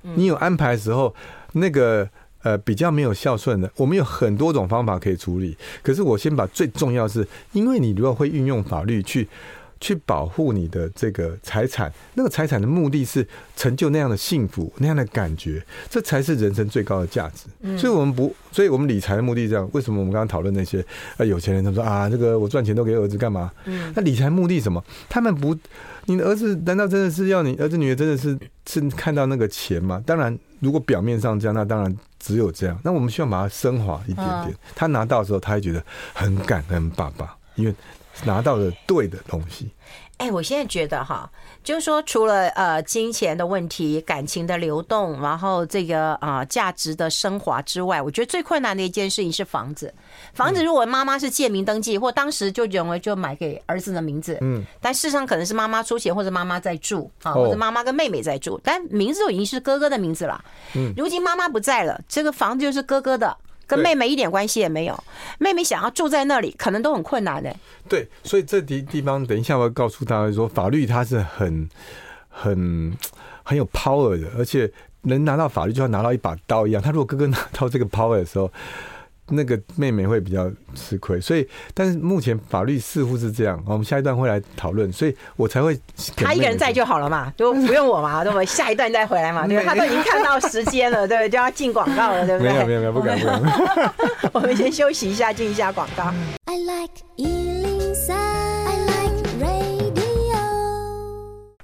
[0.00, 1.14] 你有安排的时候
[1.52, 2.08] 那个。
[2.42, 5.56] 呃，比较没有孝顺的，我们有很多种方法可以处理。
[5.82, 9.28] 可是我先把最重要的是，因为你如果会运用法律去
[9.80, 13.26] 去保护你的这个财产，那个财产的目的是
[13.56, 17.46] 成就那样的幸福，那样的感觉，这才是人生最高的价值。
[17.76, 19.68] 所以，我们不，所以我们理财的目的是这样。
[19.72, 20.84] 为什么我们刚刚讨论那些
[21.16, 23.50] 呃有钱人，他们说啊，这个我赚钱都给儿子干嘛？
[23.94, 24.82] 那理财目的什么？
[25.08, 25.56] 他们不，
[26.06, 30.00] 你的儿子难道真的是要你儿子女儿真的是是看到那个钱吗？
[30.06, 32.78] 当然，如果表面上这样，那当然只有这样。
[32.82, 34.54] 那我们需要把它升华一点点。
[34.74, 37.74] 他拿到的时候，他会觉得很感恩爸爸，因为。
[38.26, 39.70] 拿到了对的东西。
[40.22, 41.28] 哎，我现在觉得哈，
[41.64, 49.92] 就是说，除了呃金钱的问题、感情的流动，然后这个啊价值的升华之外，我觉得最困难的一件事情是房子。
[50.32, 60.44] 房子如果妈妈是借名登记，或当时就认为就买给儿子的名字，嗯，但事实上可能是妈妈出钱，或者妈妈在住啊，或者妈妈跟妹妹在住，但名字就已经是哥哥的名字了。
[60.76, 63.36] 嗯，如今妈妈不在了，这个房子就是哥哥的。
[63.66, 65.04] 跟妹妹一点关系也没有，
[65.38, 67.54] 妹妹想要住在那里，可能都很困难的。
[67.88, 71.68] 对，所以这地地方，等一下我要告诉大家说，法律它是很、
[72.28, 72.96] 很、
[73.42, 74.70] 很有 power 的，而且
[75.02, 76.82] 能拿到法律就像拿到一把刀一样。
[76.82, 78.50] 他如果哥哥拿到这个 power 的时候。
[79.34, 88.44] 那个妹妹会比较吃亏，所以，但是目前法律似乎是这样，我们下一段会来讨论，所以我才会妹妹他一个人在就好了嘛，就不用我嘛，对不对？
[88.44, 89.66] 下一段再回来嘛，对不对？
[89.66, 91.28] 他都已经看到时间了，对不对？
[91.30, 92.52] 就要进广告了，对不对？
[92.52, 93.94] 没有没有没有，不敢不敢。
[94.34, 96.12] 我们先休息一下，进一下广告。
[96.44, 97.61] I like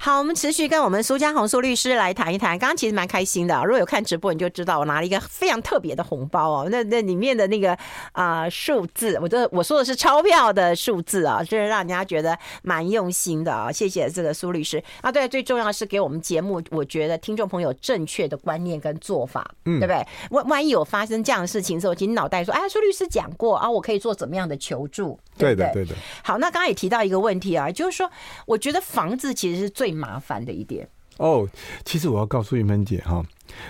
[0.08, 2.58] 好，我们持续跟我们苏家红苏律师来谈一谈。
[2.58, 6.68] 刚刚其实蛮开心的，如果有看直播，你就知道我拿了一个非常特别的红包哦。
[6.70, 7.74] 那那里面的那个
[8.12, 13.70] 啊、呃、数字，我这我说的是钞票的数字啊，真是让人家觉得蛮用心的啊。
[13.70, 15.12] 谢谢这个苏律师啊。
[15.12, 20.02] 对，最重要的是给我们节目，我觉得听众朋友正确的观念跟做法，嗯，对不对？
[20.30, 25.20] 万万一有发生这样的事情的时候，其实脑袋说，哎，苏律师讲过啊，我可以做怎么样的求助？
[25.36, 25.94] 对，对的，对的。
[26.24, 28.10] 好，那刚刚也提到一个问题啊，就是说，
[28.46, 31.48] 我觉得房子其实是最麻烦的一点哦，
[31.84, 33.20] 其实我要告诉玉芬姐哈，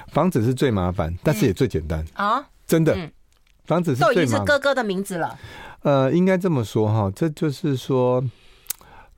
[0.08, 2.94] 房子是最麻烦，但是也最简单啊，真的，
[3.64, 5.38] 房子是都已经是哥哥的名字了。
[5.80, 8.22] 呃，应该这么说哈，这就是说，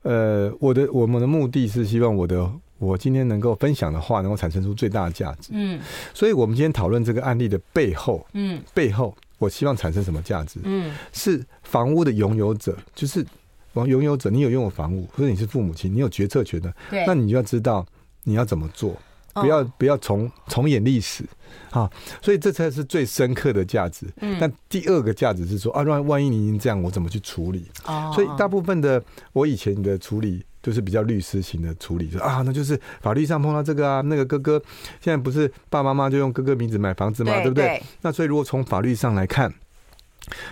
[0.03, 5.49] 呃，我的我们的目的是希望我的我今天能够分享的话，能够产生出最大的价值。
[5.51, 5.77] 嗯，
[6.13, 10.61] 所以我们今天讨论这个案例的背后，嗯，背后我希望产生什么价值？
[10.63, 13.25] 嗯，是房屋的拥有者，就是。
[13.73, 16.73] 拥拥有者，你有拥有房屋，或者你是父母亲，你有决策权的，
[17.07, 17.85] 那你就要知道
[18.23, 18.95] 你要怎么做，
[19.33, 21.23] 不要不要重重演历史
[21.69, 21.89] 啊！
[22.21, 24.05] 所以这才是最深刻的价值。
[24.19, 27.65] 嗯，但第二个价值是说啊，万万一你已经这样，我怎么去处理？
[27.85, 34.61] 哦，所以大部分的我以前的处理就是比较律师型的处理，说啊，那就是法律上碰到这个啊，那个哥哥
[34.99, 37.33] 现在不是爸爸妈妈就用哥哥名字买房子吗？
[37.35, 37.67] 对，对不对？
[37.67, 39.51] 对那所以如果从法律上来看。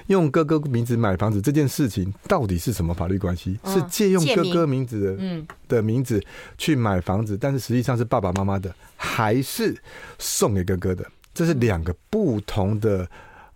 [0.08, 3.58] 用哥哥名字买房子这件事情到底是什么法律关系？
[3.66, 6.22] 是借用哥哥名字的的名字
[6.58, 9.80] 去买房子，但是实际上是爸爸妈妈的，还是
[10.18, 11.06] 送给哥哥的？
[11.34, 13.08] 这是两个不同的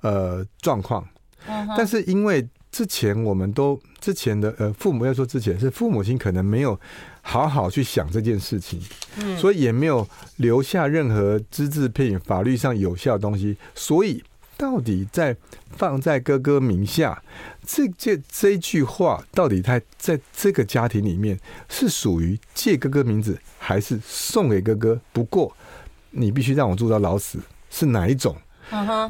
[0.01, 1.05] 呃状况。
[1.75, 6.79] 但是因为之前我们都之前的呃父母要说之前是父母亲可能没有
[7.21, 8.79] 好好去想这件事情，
[9.37, 14.23] 所以也没有留下任何资质片语法律上有效的东西，所以。
[14.55, 15.35] 到底在
[15.71, 17.21] 放在哥哥名下，
[17.65, 24.99] 这这这一句话，到底他在这个家庭里面是属于借哥哥名字，还是送给哥哥？
[25.11, 25.55] 不过
[26.11, 27.39] 你必须让我住到老死，
[27.69, 28.35] 是哪一种？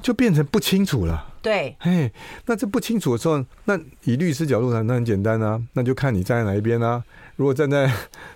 [0.02, 1.34] 就变成不清楚了。
[1.42, 2.12] 对，嘿，
[2.46, 7.04] 那这不清楚的时候，那以律师角度上，那很简单啊，那就看你站在哪一边啊。
[7.36, 7.86] 如果站在，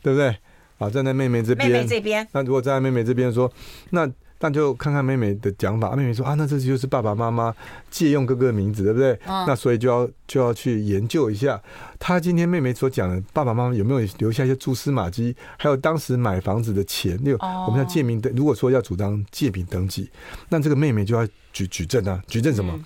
[0.02, 0.36] 对不对？
[0.78, 2.28] 啊，站在妹妹这边，妹妹这边。
[2.34, 3.52] 那如果站在妹妹这边说，
[3.92, 4.10] 那。
[4.40, 7.54] 但就看看妹妹的讲法，妹妹说啊，那这就是爸爸妈妈
[7.90, 9.14] 借用哥哥的名字，对不对？
[9.26, 11.62] 嗯、那所以就要就要去研究一下，
[12.00, 20.10] 他今天妹妹所讲的爸爸妈妈有没有留下一些蛛丝马迹，还有当时买房子的钱，六、哦、我们要借名登，如果说要主张借名登记，
[20.50, 22.74] 那这个妹妹就要举举证啊，举证什么？
[22.76, 22.86] 嗯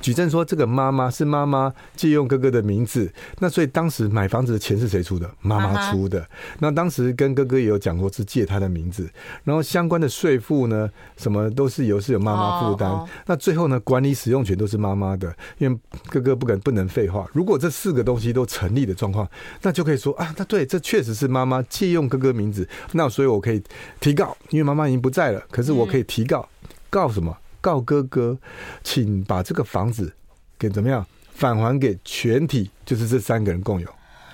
[0.00, 5.30] 举证说，这个妈妈是妈妈借用哥哥的名字，那所以当时买房子的钱是谁出的？
[5.40, 6.26] 妈妈出的。
[6.60, 9.08] 那当时跟哥哥也有讲过是借他的名字，
[9.44, 12.90] 然后相关的税负呢，什么都是由是由妈妈负担。
[13.26, 17.26] 那最后呢，管理使用权都是妈妈的，因为哥哥不敢不能废话。
[17.32, 19.28] 如果这四个东西都成立的状况，
[19.62, 22.68] 那就可以说啊，那对，这确实是妈妈借用哥哥名字。
[22.92, 23.62] 那所以我可以
[24.00, 26.48] 提告，因为妈妈已经不在了，可是我可以提告，
[26.90, 27.36] 告什么？
[27.66, 28.38] 告哥哥，
[28.84, 30.14] 请把这个房子
[30.56, 33.88] 给怎么样返还给全体，就是这三个人共有，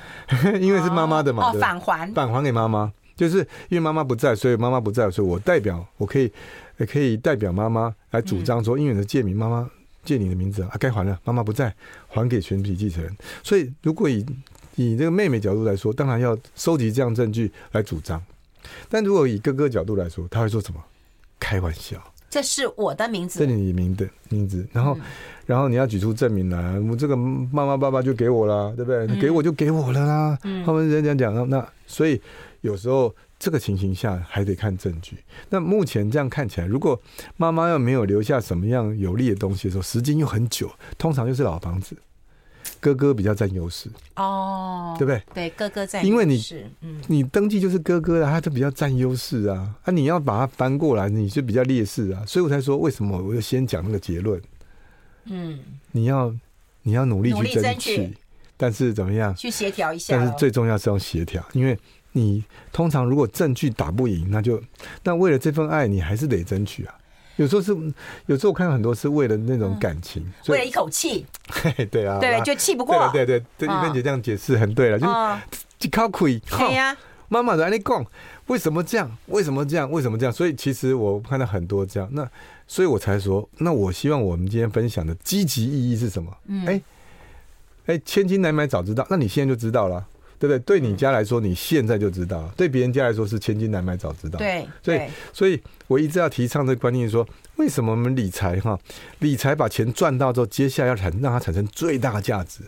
[0.60, 3.38] 因为是妈妈的嘛，哦，返还返还给妈妈，就是
[3.70, 6.30] 因为妈妈不在，所以妈妈不在，所以我代表我可以
[6.76, 9.66] 也可以代表妈妈来主张说，因为你的借名，妈妈
[10.04, 11.74] 借你的名字啊，该还了，妈妈不在，
[12.08, 13.16] 还给全体继承人。
[13.42, 14.26] 所以如果以
[14.76, 18.22] 以这个妹妹角度来说，当然要收集这样证据来主张。
[18.90, 20.78] 但如果以哥哥角度来说，他会说什么？
[21.40, 21.96] 开玩笑，
[22.32, 24.66] 这是我的名字，这是你名的名字。
[24.72, 25.00] 然后，嗯、
[25.44, 29.06] 然后你要举出证明来，我这个妈妈爸爸就给我了，对不对？
[29.06, 30.38] 嗯、给我就给我了啦。
[30.44, 32.18] 嗯、他们人家讲那所以
[32.62, 35.18] 有时候这个情形下还得看证据。
[35.50, 36.98] 那目前这样看起来，如果
[37.36, 41.94] 妈妈要没有留下什么样有利的东西的时候，时间又很久，通常就是老房子。
[42.82, 45.22] 哥哥比较占优势哦，对不对？
[45.32, 46.42] 对，哥哥占，因为你，
[46.80, 49.72] 嗯，你登记就是哥哥的，他就比较占优势啊。
[49.84, 52.24] 啊，你要把它翻过来，你就比较劣势啊。
[52.26, 54.42] 所以我才说，为什么我就先讲那个结论？
[55.26, 55.60] 嗯，
[55.92, 56.34] 你要
[56.82, 58.12] 你要努力去争取，
[58.56, 59.32] 但是怎么样？
[59.36, 60.16] 去协调一下。
[60.16, 61.78] 但是最重要是要协调，因为
[62.10, 62.42] 你
[62.72, 64.60] 通常如果证据打不赢，那就
[65.04, 66.94] 那为了这份爱，你还是得争取啊。
[67.36, 67.72] 有时候是，
[68.26, 71.26] 有时候我看到很多是为了那种感情，嗯、为了一口气。
[71.90, 73.10] 对啊，对，就气不过。
[73.12, 75.38] 对对对，玉芬姐这样解释很对了，哦、
[75.78, 76.38] 就是靠亏。
[76.40, 76.96] 对呀，
[77.28, 78.04] 妈妈在那里讲，
[78.46, 79.10] 为什么这样？
[79.26, 79.90] 为什么这样？
[79.90, 80.32] 为什么这样？
[80.32, 82.28] 所以其实我看到很多这样，那
[82.66, 86.36] 所以我才说，那我希望我们今天分享的积极意义是什么？
[86.46, 86.82] 嗯，哎
[87.86, 90.06] 哎，千金难买早知道，那你现在就知道了。
[90.42, 90.58] 对不对？
[90.58, 94.40] 对你家来说，你现在就知道；对别人家来说，是千金难买早知道。
[94.40, 95.00] 对，所以，
[95.32, 97.24] 所以我一直要提倡这个观念，说
[97.54, 98.76] 为什么我们理财哈？
[99.20, 102.64] 理财把钱赚到之后，接下来要产让它产生最大价值，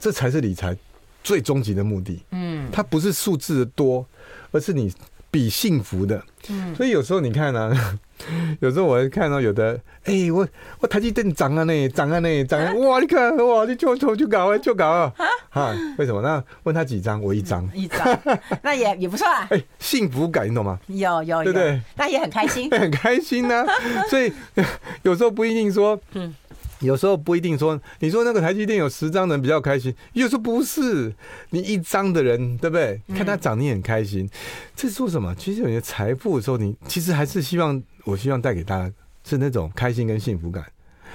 [0.00, 0.76] 这才是理财
[1.22, 2.20] 最终极的目的。
[2.32, 4.04] 嗯，它不是数字的多，
[4.50, 4.92] 而是你
[5.30, 6.20] 比幸福的。
[6.48, 8.00] 嗯，所以有时候你看呢、啊。
[8.60, 10.46] 有时候我会看到有的，哎、欸，我
[10.80, 12.72] 我台积电涨啊呢，涨啊呢，涨啊！
[12.74, 15.12] 哇，你看哇，你就就就搞啊，就搞啊！
[15.50, 16.22] 哈，为什么？
[16.22, 18.18] 那问他几张，我一张，一张，
[18.62, 19.46] 那也也不错啊。
[19.50, 20.78] 哎、欸，幸福感，你懂吗？
[20.88, 21.80] 有有有，对不对？
[21.96, 23.66] 那也很开心， 很开心呢、啊。
[24.10, 24.32] 所以
[25.02, 26.34] 有时候不一定说，嗯。
[26.80, 31.14] 有时候不一定说，你说那个台积电有十张人比较开心，有时候不是，
[31.50, 33.00] 你一张的人，对不对？
[33.16, 34.28] 看他涨，你很开心。
[34.74, 35.32] 这是说什么？
[35.36, 38.92] 其实有些财富的时候，你其实还是希望，我希望带给大家
[39.24, 40.64] 是那种开心跟幸福感。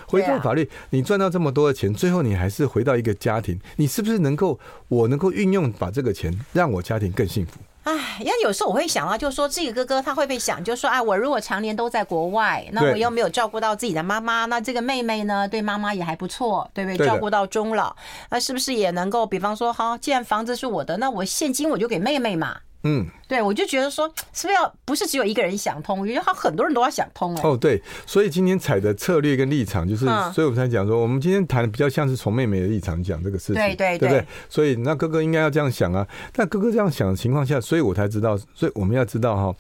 [0.06, 7.60] 回到法律，你赚到这么多的钱，最后你还是回到一个家庭，你是不是能够，我能够运用把这个钱让我家庭更幸福？
[7.84, 17.08] 哎，呀，有时候我会想到，就是说这个哥哥他会不会想，就是说，啊，我如果常年都在国外，那我又没有照顾到自己的妈妈，那这个妹妹呢，对妈妈也还不错，对不对？
[17.08, 17.96] 照顾到终老，
[18.30, 22.58] 那是不是也能够，比方说，好，既然房子是我的，那我现金我就给妹妹嘛。
[22.84, 26.00] 嗯，对，我就觉得说，是不是要不是只有一个人想通？
[26.00, 27.42] 我觉得他很多人都要想通哎。
[27.44, 34.26] 哦，对，所以今天采的策略跟立场，就是，嗯、所以我们才讲说，我们今天谈的比较像是从妹妹的立场讲这个事情，对对对，对不对？
[34.48, 36.08] 所以那哥哥应该要这样想啊。
[36.32, 39.56] 但哥哥这样想的情况下，所以我才知道，所以我们要知道哈，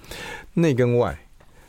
[0.54, 1.18] 内跟外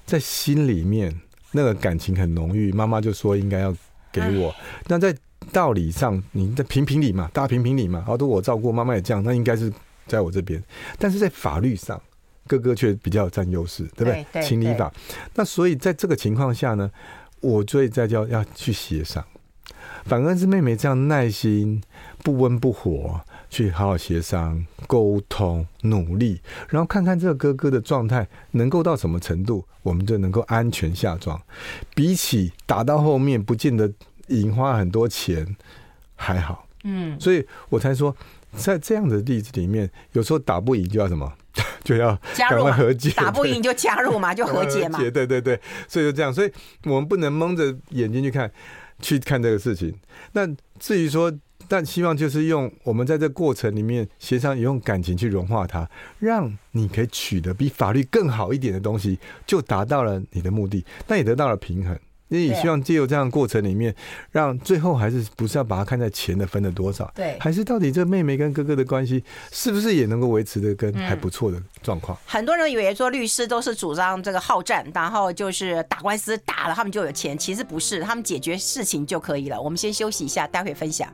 [0.05, 1.19] 在心里面
[1.53, 3.75] 那个感情很浓郁，妈妈就说应该要
[4.13, 4.55] 给我。
[4.87, 5.17] 那在
[5.51, 9.73] 道理上，你在评评理嘛，大家评评理嘛，好多我照顾妈妈也这样，那应该是。
[10.09, 10.61] 在我这边，
[10.99, 12.01] 但是在法律上，
[12.47, 14.15] 哥哥却比较占优势，对不对？
[14.15, 14.93] 对，对，情理法。
[15.35, 16.91] 那所以在这个情况下呢，
[17.41, 19.25] 我所以在叫要去协商。
[20.05, 21.83] 反而是妹妹这样耐心、
[22.23, 26.41] 不温不火，去好好协商、沟通、努力，
[26.71, 31.39] 然后看看这个哥哥的状态能够到什么程度，我们就能够安全下庄。
[31.95, 33.93] 比起打到后面，不见得
[34.29, 35.57] 引花很多钱，
[36.17, 36.67] 还好。
[36.85, 38.15] 嗯，所以我才说。
[38.57, 41.33] 在这样的例子里面，有时候打不赢就要什么，
[41.85, 43.11] 就要赶快和解。
[43.11, 44.99] 打不赢就加入嘛，就和解嘛。
[44.99, 46.33] 对对对，所以就这样。
[46.33, 46.53] 所以
[46.85, 48.51] 我们不能蒙着眼睛去看，
[49.01, 49.95] 去看这个事情。
[50.33, 50.47] 那
[50.79, 51.33] 至于说，
[51.67, 61.99] 但希望就是用我们在这过程里面协商，也用感情去融化它，让你可以取得比法律更好一点的东西，就达到了你的目的，但也得到了平衡。
[62.29, 63.95] 你也希望借由这样的过程里面，
[64.31, 67.11] 让最后还是不是要把它看在钱的分的多少？
[67.15, 72.17] 对，还是到底这妹妹跟哥哥的关系是不是也能够维持的跟还不错的状况？
[72.27, 79.61] 很多人以为说律师都是主张这个好战，然后就是打官司打了他们就有钱，其实不是，他们解决事情就可以了。
[79.61, 81.09] 我们先休息一下，待会分享。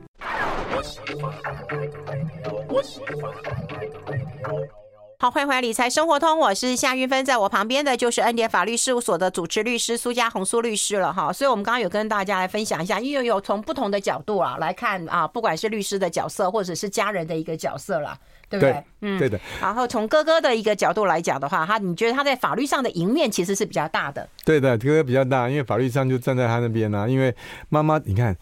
[5.17, 11.31] 好，欢迎回来《理财生活通》，我是夏云芬，在我旁边的就是恩典法律事务所的主持律师苏家红苏律师了哈。
[11.31, 18.17] 所以，我们刚刚有跟大家来分享一下，因为有从不同的角度啊来看啊，不管是律师的角色，或者是家人的一个角色啦。
[18.59, 18.83] 对不对？
[19.01, 19.39] 嗯，对的。
[19.61, 24.27] 然后从哥哥的一个角度来讲的话，他你觉得他在法律上的赢面其实是比较大的。
[24.43, 27.07] 对的，哥哥比较大，因为法律上就站在他那边啊。
[27.07, 27.33] 因为
[27.69, 28.35] 妈妈，你看，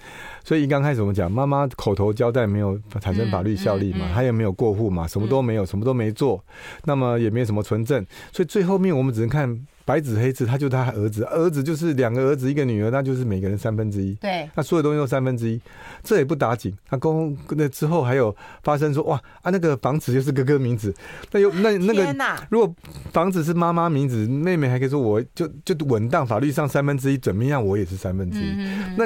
[0.44, 6.44] 所以一刚开始我们讲，妈妈口头交代没有产生法律效力嘛，他也没有过户嘛，什么都没有，什么都没做，
[6.86, 14.14] 那么也没有什么存证，所以最后面我们只能看白纸黑字，他就他儿子，儿子就是两个儿子一个女儿，那就是每个人三分之一。
[14.16, 15.60] 对，那所有东西都三分之一，
[16.04, 16.74] 这也不打紧。
[16.88, 20.94] 他公那之后还有发生说，哇啊，那个房子就是哥哥名字，
[21.32, 22.16] 那有那那个，
[22.50, 22.76] 如果
[23.12, 28.56] 房子是妈妈名字，妹妹还可以说我就就稳当，法律上三分之一怎么样，我也是三分之一。
[28.98, 29.06] 那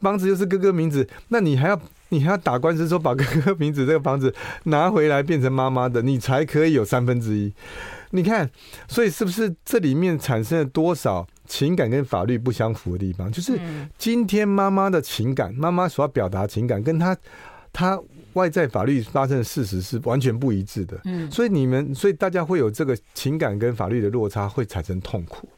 [0.00, 7.52] 房子又是哥哥名字，那你还要你还要打官司说把哥哥名字这个房子拿回来变成妈妈的，你才可以有三分之一。
[8.14, 8.48] 你看，
[8.86, 13.30] 所以是不是这里面产生了多少情感跟法律不相符的地方？
[13.32, 13.58] 就是
[13.98, 17.16] 今天妈妈的情感，妈妈所要表达情感，跟她
[17.72, 18.00] 她
[18.34, 21.00] 外在法律发生的事实是完全不一致的。
[21.06, 25.48] 嗯，所以你们，所以大家会有这个情感跟法律的落差，会产生痛苦。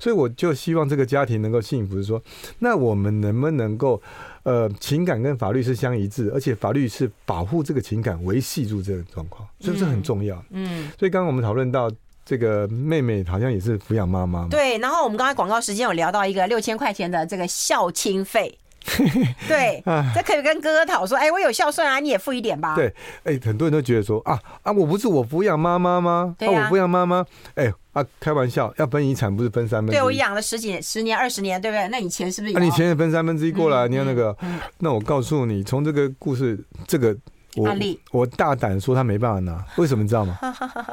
[0.00, 2.20] 所以我就希望这个家庭能够幸福，是说，
[2.58, 4.02] 那我们能不能够，
[4.42, 10.42] 呃，情感跟法律是相一致，而且法律是保护这个情感，维系住这个状况，所以这很重要。
[10.50, 11.88] 嗯，所以刚刚我们讨论到
[12.24, 14.48] 这个妹妹好像也是抚养妈妈。
[14.48, 18.58] 对，然后我们刚才广告时间有聊到一个六千块钱的这个孝亲费。
[19.46, 19.82] 对，
[20.14, 22.74] 这可以跟哥哥讨说，哎、欸，我有孝顺啊，你也付一点吧。
[22.74, 22.86] 对，
[23.24, 26.34] 哎、欸，很多人都觉得说啊啊，我不是我抚养妈妈吗？
[26.38, 27.24] 对啊，啊我抚养妈妈，
[27.54, 29.98] 哎、欸、啊，开玩笑，要分遗产不是分三分之一？
[29.98, 31.88] 对，我养了十几年、十年、二十年，对不对？
[31.88, 32.54] 那你钱是不是？
[32.54, 34.36] 那、啊、你钱也分三分之一过来，嗯、你要那个，
[34.78, 37.16] 那我告诉你，从这个故事这个。
[37.56, 37.76] 我
[38.12, 40.38] 我大胆说他没办法拿， 为什么你知道吗？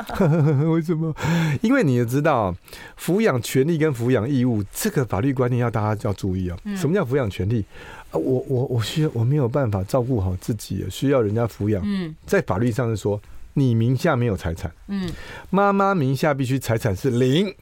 [0.73, 1.13] 为什么？
[1.61, 2.55] 因为你也知道，
[2.99, 6.57] 抚养权利跟抚养义务这个法律观念要大家要注意啊。
[6.75, 7.63] 什么叫抚养权利？
[8.09, 11.81] 啊，我我我需要我没有办法照顾好自己，需要人家抚养。
[11.85, 13.21] 嗯，在法律上是说，
[13.53, 14.71] 你名下没有财产。
[14.87, 15.07] 嗯，
[15.51, 17.53] 妈妈名下必须财产是零。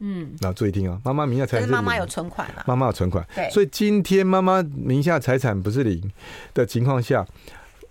[0.00, 1.72] 嗯，那注意听啊，妈妈名下财产是零。
[1.76, 3.24] 妈妈有存款啊，妈妈有存款。
[3.34, 6.10] 对，所以今天妈妈名下财产不是零
[6.52, 7.24] 的情况下。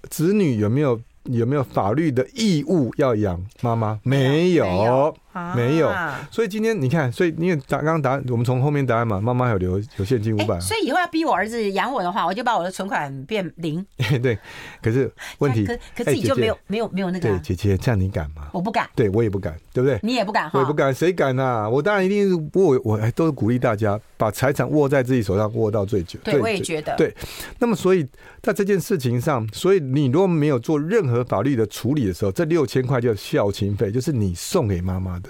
[0.09, 3.99] 子女有没有有没有法律的义务要养妈妈？
[4.03, 5.15] 没有。
[5.55, 5.91] 没有，
[6.29, 13.85] 所以今天你看，所以因为答刚刚答案，我们从后面答案嘛，妈妈还有留有现金五百，所以以后要逼我儿子养我的话，我就把我的存款变零。
[14.21, 14.37] 对，
[14.81, 17.29] 可是问题，可可自己就没有没有没有那个。
[17.29, 18.47] 对，姐姐这样你敢吗？
[18.51, 19.99] 我不敢，对我也不敢，对不对？
[20.03, 21.67] 你也不敢，我也不敢，谁敢啊？
[21.67, 26.19] 我当然一定是握，我还都是鼓励大家把财产握在自己手上，握到最久。
[26.23, 26.95] 对，我也觉得。
[26.95, 27.13] 对，
[27.59, 28.07] 那么所以
[28.41, 35.29] 在这件事情上，所以你如果没有做任何法律的处理的时候，这六千块叫孝亲费，就是你送给妈妈的。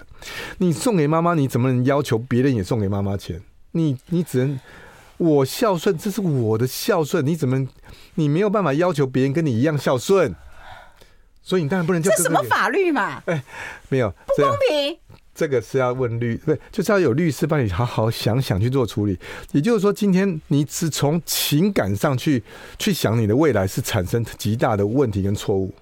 [0.58, 3.41] 你送给妈妈，你怎么能要求别人也送给妈妈钱？
[3.72, 4.60] 你你只能
[5.18, 7.66] 我孝顺，这是我的孝顺，你怎么
[8.16, 10.36] 你没有办法要求别人跟你一样孝顺？
[11.41, 12.10] 所以你当然不能叫。
[12.16, 13.22] 这什么法律嘛？
[13.26, 13.44] 哎，
[13.89, 14.98] 没有不公平。
[15.36, 19.18] 这个是要问律，对，就是要有律师帮你好好想想去做处理。
[19.52, 22.44] 也就是说，今天你只从情感上去
[22.78, 25.74] 去想你的未来，是产生极大的问题跟错误。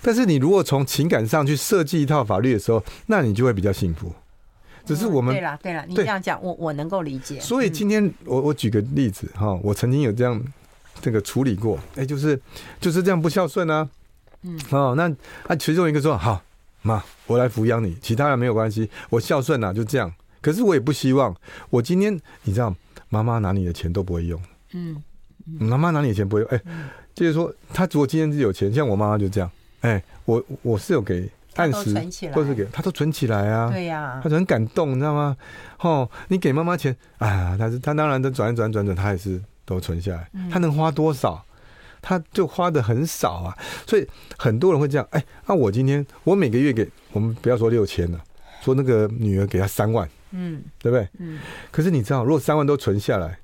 [0.00, 4.12] 但是你如果从情感上去设计一套法律的时候，那你就会比较幸福。
[4.86, 7.40] 只是我们、嗯、对了对了，你这样讲，我我能够理解。
[7.40, 10.38] 所以今天我我举个例子哈，我曾经有这样
[11.00, 12.38] 这个处理过，哎，就是
[12.80, 13.88] 就是这样不孝顺啊，
[14.42, 15.10] 嗯哦，那
[15.46, 16.42] 啊其中一个说好
[16.84, 20.12] 妈，我来抚养你，其他人没有关系，我孝顺啊，就这样。
[20.40, 21.34] 可是我也不希望
[21.70, 22.72] 我今天你知道，
[23.08, 24.40] 妈妈拿你的钱都不会用，
[24.74, 25.02] 嗯，
[25.58, 26.60] 妈妈拿你的钱不会用，哎。
[27.14, 29.48] 就是说，他如果今天是有钱，像我妈妈就这样，
[29.82, 31.94] 哎、欸，我我是有给按时，
[32.34, 35.36] 都是给他都存起来啊，对呀，他就很感动，你知道吗？
[35.78, 41.40] 哦，你给妈妈钱啊，他是他当然都转一转转转，他也是都存下来，他能花多少，
[42.06, 48.20] 他就花的很少啊，所以很多人会这样，哎、欸，那我今天我每个月给我们不要说六千了，
[48.60, 51.08] 说那个女儿给他三万，嗯，对不对？
[51.18, 51.38] 嗯，
[51.70, 53.38] 可是你知道，如果三万都存下来。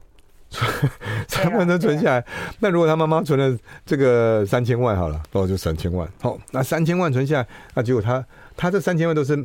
[1.29, 2.27] 三万都存下来，
[2.59, 3.57] 那如果他妈妈存了
[3.87, 6.09] 这个三千万好了，那我就三千万。
[6.21, 9.37] 好，那三千万存下来，那结果他他这三千万都是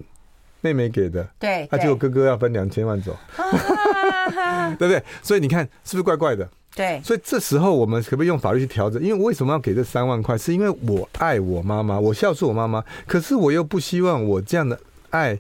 [0.62, 3.16] 妹妹给的，对，那结果哥哥要分两千万走，
[4.80, 5.04] 对不对？
[5.22, 6.50] 所以你看是不是怪怪的？
[6.76, 9.02] 对，所以这时候我们可不可以用法律去调整？
[9.02, 10.38] 因为为什么要给这三万块？
[10.38, 14.80] 是因为我爱我妈妈，我孝顺我妈妈，可是我又不希望我这样的
[15.12, 15.40] 爱。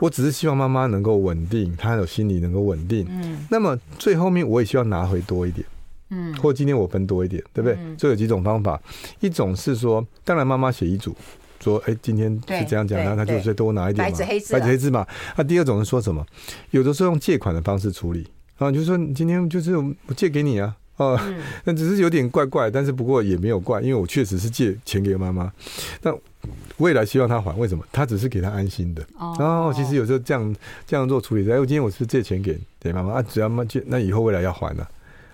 [0.00, 3.04] 我只是希望妈妈能够稳定，她有心理能够稳定。
[3.10, 5.66] 嗯，那么最后面我也希望拿回多一点。
[6.10, 7.76] 嗯，或今天我分多一点，对不对？
[7.98, 8.80] 这、嗯、有几种方法，
[9.18, 11.14] 一种是说，当然妈妈写遗嘱，
[11.60, 15.04] 说，哎，今天是这样讲，那他就再多拿一点嘛，白纸黑字，白纸黑字嘛。
[15.36, 16.24] 那第二种是说什么？
[16.70, 18.26] 有的时候用借款的方式处理
[18.58, 20.76] 啊，就是说今天就是我借给你啊。
[20.98, 21.16] 哦，
[21.62, 25.52] 那只是有点怪怪，但是不过也没有怪，因为我确实是借钱给妈妈，
[26.02, 26.12] 那
[26.78, 27.84] 未来希望他还，为什么？
[27.92, 29.06] 他只是给他安心的。
[29.16, 30.56] 哦，然后其实有时候这样
[30.88, 34.88] 这样做处理，哎，我今天我是借钱给给妈妈啊，只要妈借，那以后未来要还了，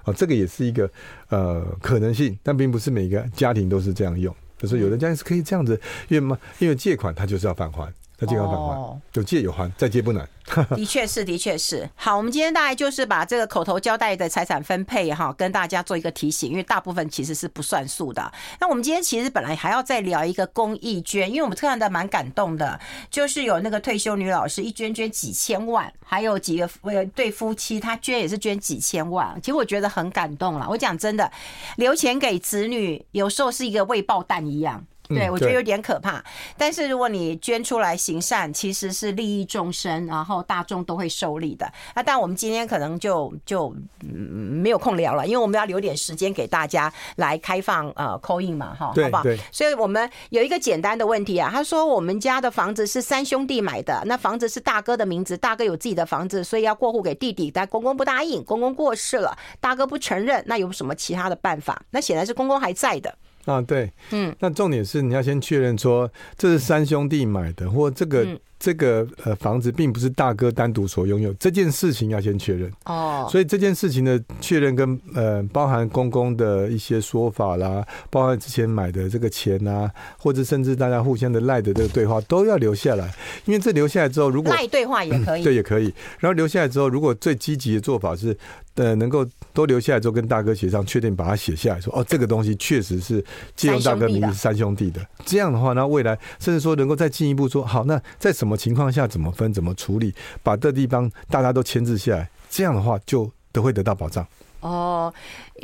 [0.04, 0.86] 哦，这个也是一个
[1.30, 7.90] 呃可能性，但并不是每个家庭都是这样用，就是有的家庭是可以这样子，因为嘛因为借款他就是要返还。
[8.16, 10.28] 他借要返还，有借有还，再借不难。
[10.76, 11.88] 的确是，的确是。
[11.94, 18.30] 好，我们今天大概就是把这个口头交代的财产分配哈，跟大家做一个提醒，因为大部分其实是不算数的。
[18.60, 22.78] 那我们今天其实本来还要再聊一个公益捐，因为我们看的蛮感动的，
[23.10, 26.68] 就是有那个退休女老师一捐捐几千万，还有几个
[27.14, 30.66] 对夫妻他捐也是捐几千万，其实我觉得很感动了。
[30.68, 31.32] 我讲真的，
[31.76, 34.84] 留钱给子女有时候是一个未爆弹一样。
[35.08, 36.22] 对，我觉得有点可怕。
[36.56, 41.70] 但是如果你捐出来行善，其实是利益众生，然后大众都会受利的。
[41.94, 49.22] 那但我们今天可能就就嗯没有空聊了，因为我们要留点时间给大家来开放呃 call in 嘛，哈，好不好？
[49.52, 61.82] 所以我们有一个简单的问题啊，他说我们家的房子是三兄弟买的，那房子是大哥的名字，大哥有自己的房子，所以要过户给弟弟，但公公不答应，公公过世了，大哥不承认，那有什么其他的办法？
[61.90, 63.14] 那显然是公公还在的。
[63.44, 68.38] 啊，对，嗯，那重点是你要先确认说这是三兄弟买的，或这个。
[68.64, 73.28] 嗯这个呃房子并不是大哥单独所拥有，这件事情要先确认哦。
[73.30, 85.92] 所以这件事情的确认跟呃包含公公的一些说法啦，包含之前买的这个钱啊，或者甚至大家互相的赖的这个对话都要留下来，因为这留下来之后，如果赖对话也可以，对，也可以。
[86.18, 88.34] 然后留下来之后，如果最积极的做法是
[88.76, 93.22] 呃能够都留下来之后跟大哥协商，确定把它写下来说哦，这个东西确实是
[93.54, 95.06] 借用大哥名字三兄弟的。
[95.26, 98.53] 这样的话，那未来甚至说能够再进一步说好，那在什么？
[98.56, 104.26] 情况下怎么分怎么处理，把这地方大家都签字下来，这样的话就都会得到保障。
[104.60, 105.12] 哦，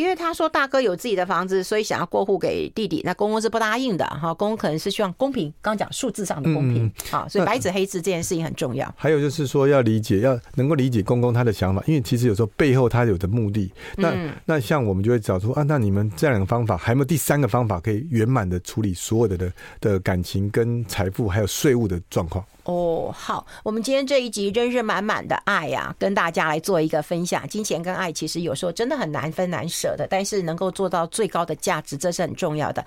[0.01, 4.33] 因为他说大哥有自己的房子，所以想要过户给弟弟，那公公是不答应的哈。
[4.33, 8.91] 公公可能是希望公平，刚讲数字上的公平啊，所以白纸黑字这件事情很重要。
[8.97, 13.71] 还有就是说要理解，要能够理解公公他的想法，因为其实有时候背后他有的目的。
[13.97, 14.15] 那
[14.47, 22.43] 那像我们就会找出啊，那你们这两个方法还有没有第三个方法可以圆满的处理所有的的的感情跟财富还有税务的状况？
[22.65, 27.49] 哦，好，我们今天这一集真是满满的爱呀、啊，跟大家来做一个分享。
[27.49, 32.79] 金钱跟爱其实有时候真的很难分难舍的，但是能够做到最高的价值，这是很重要的。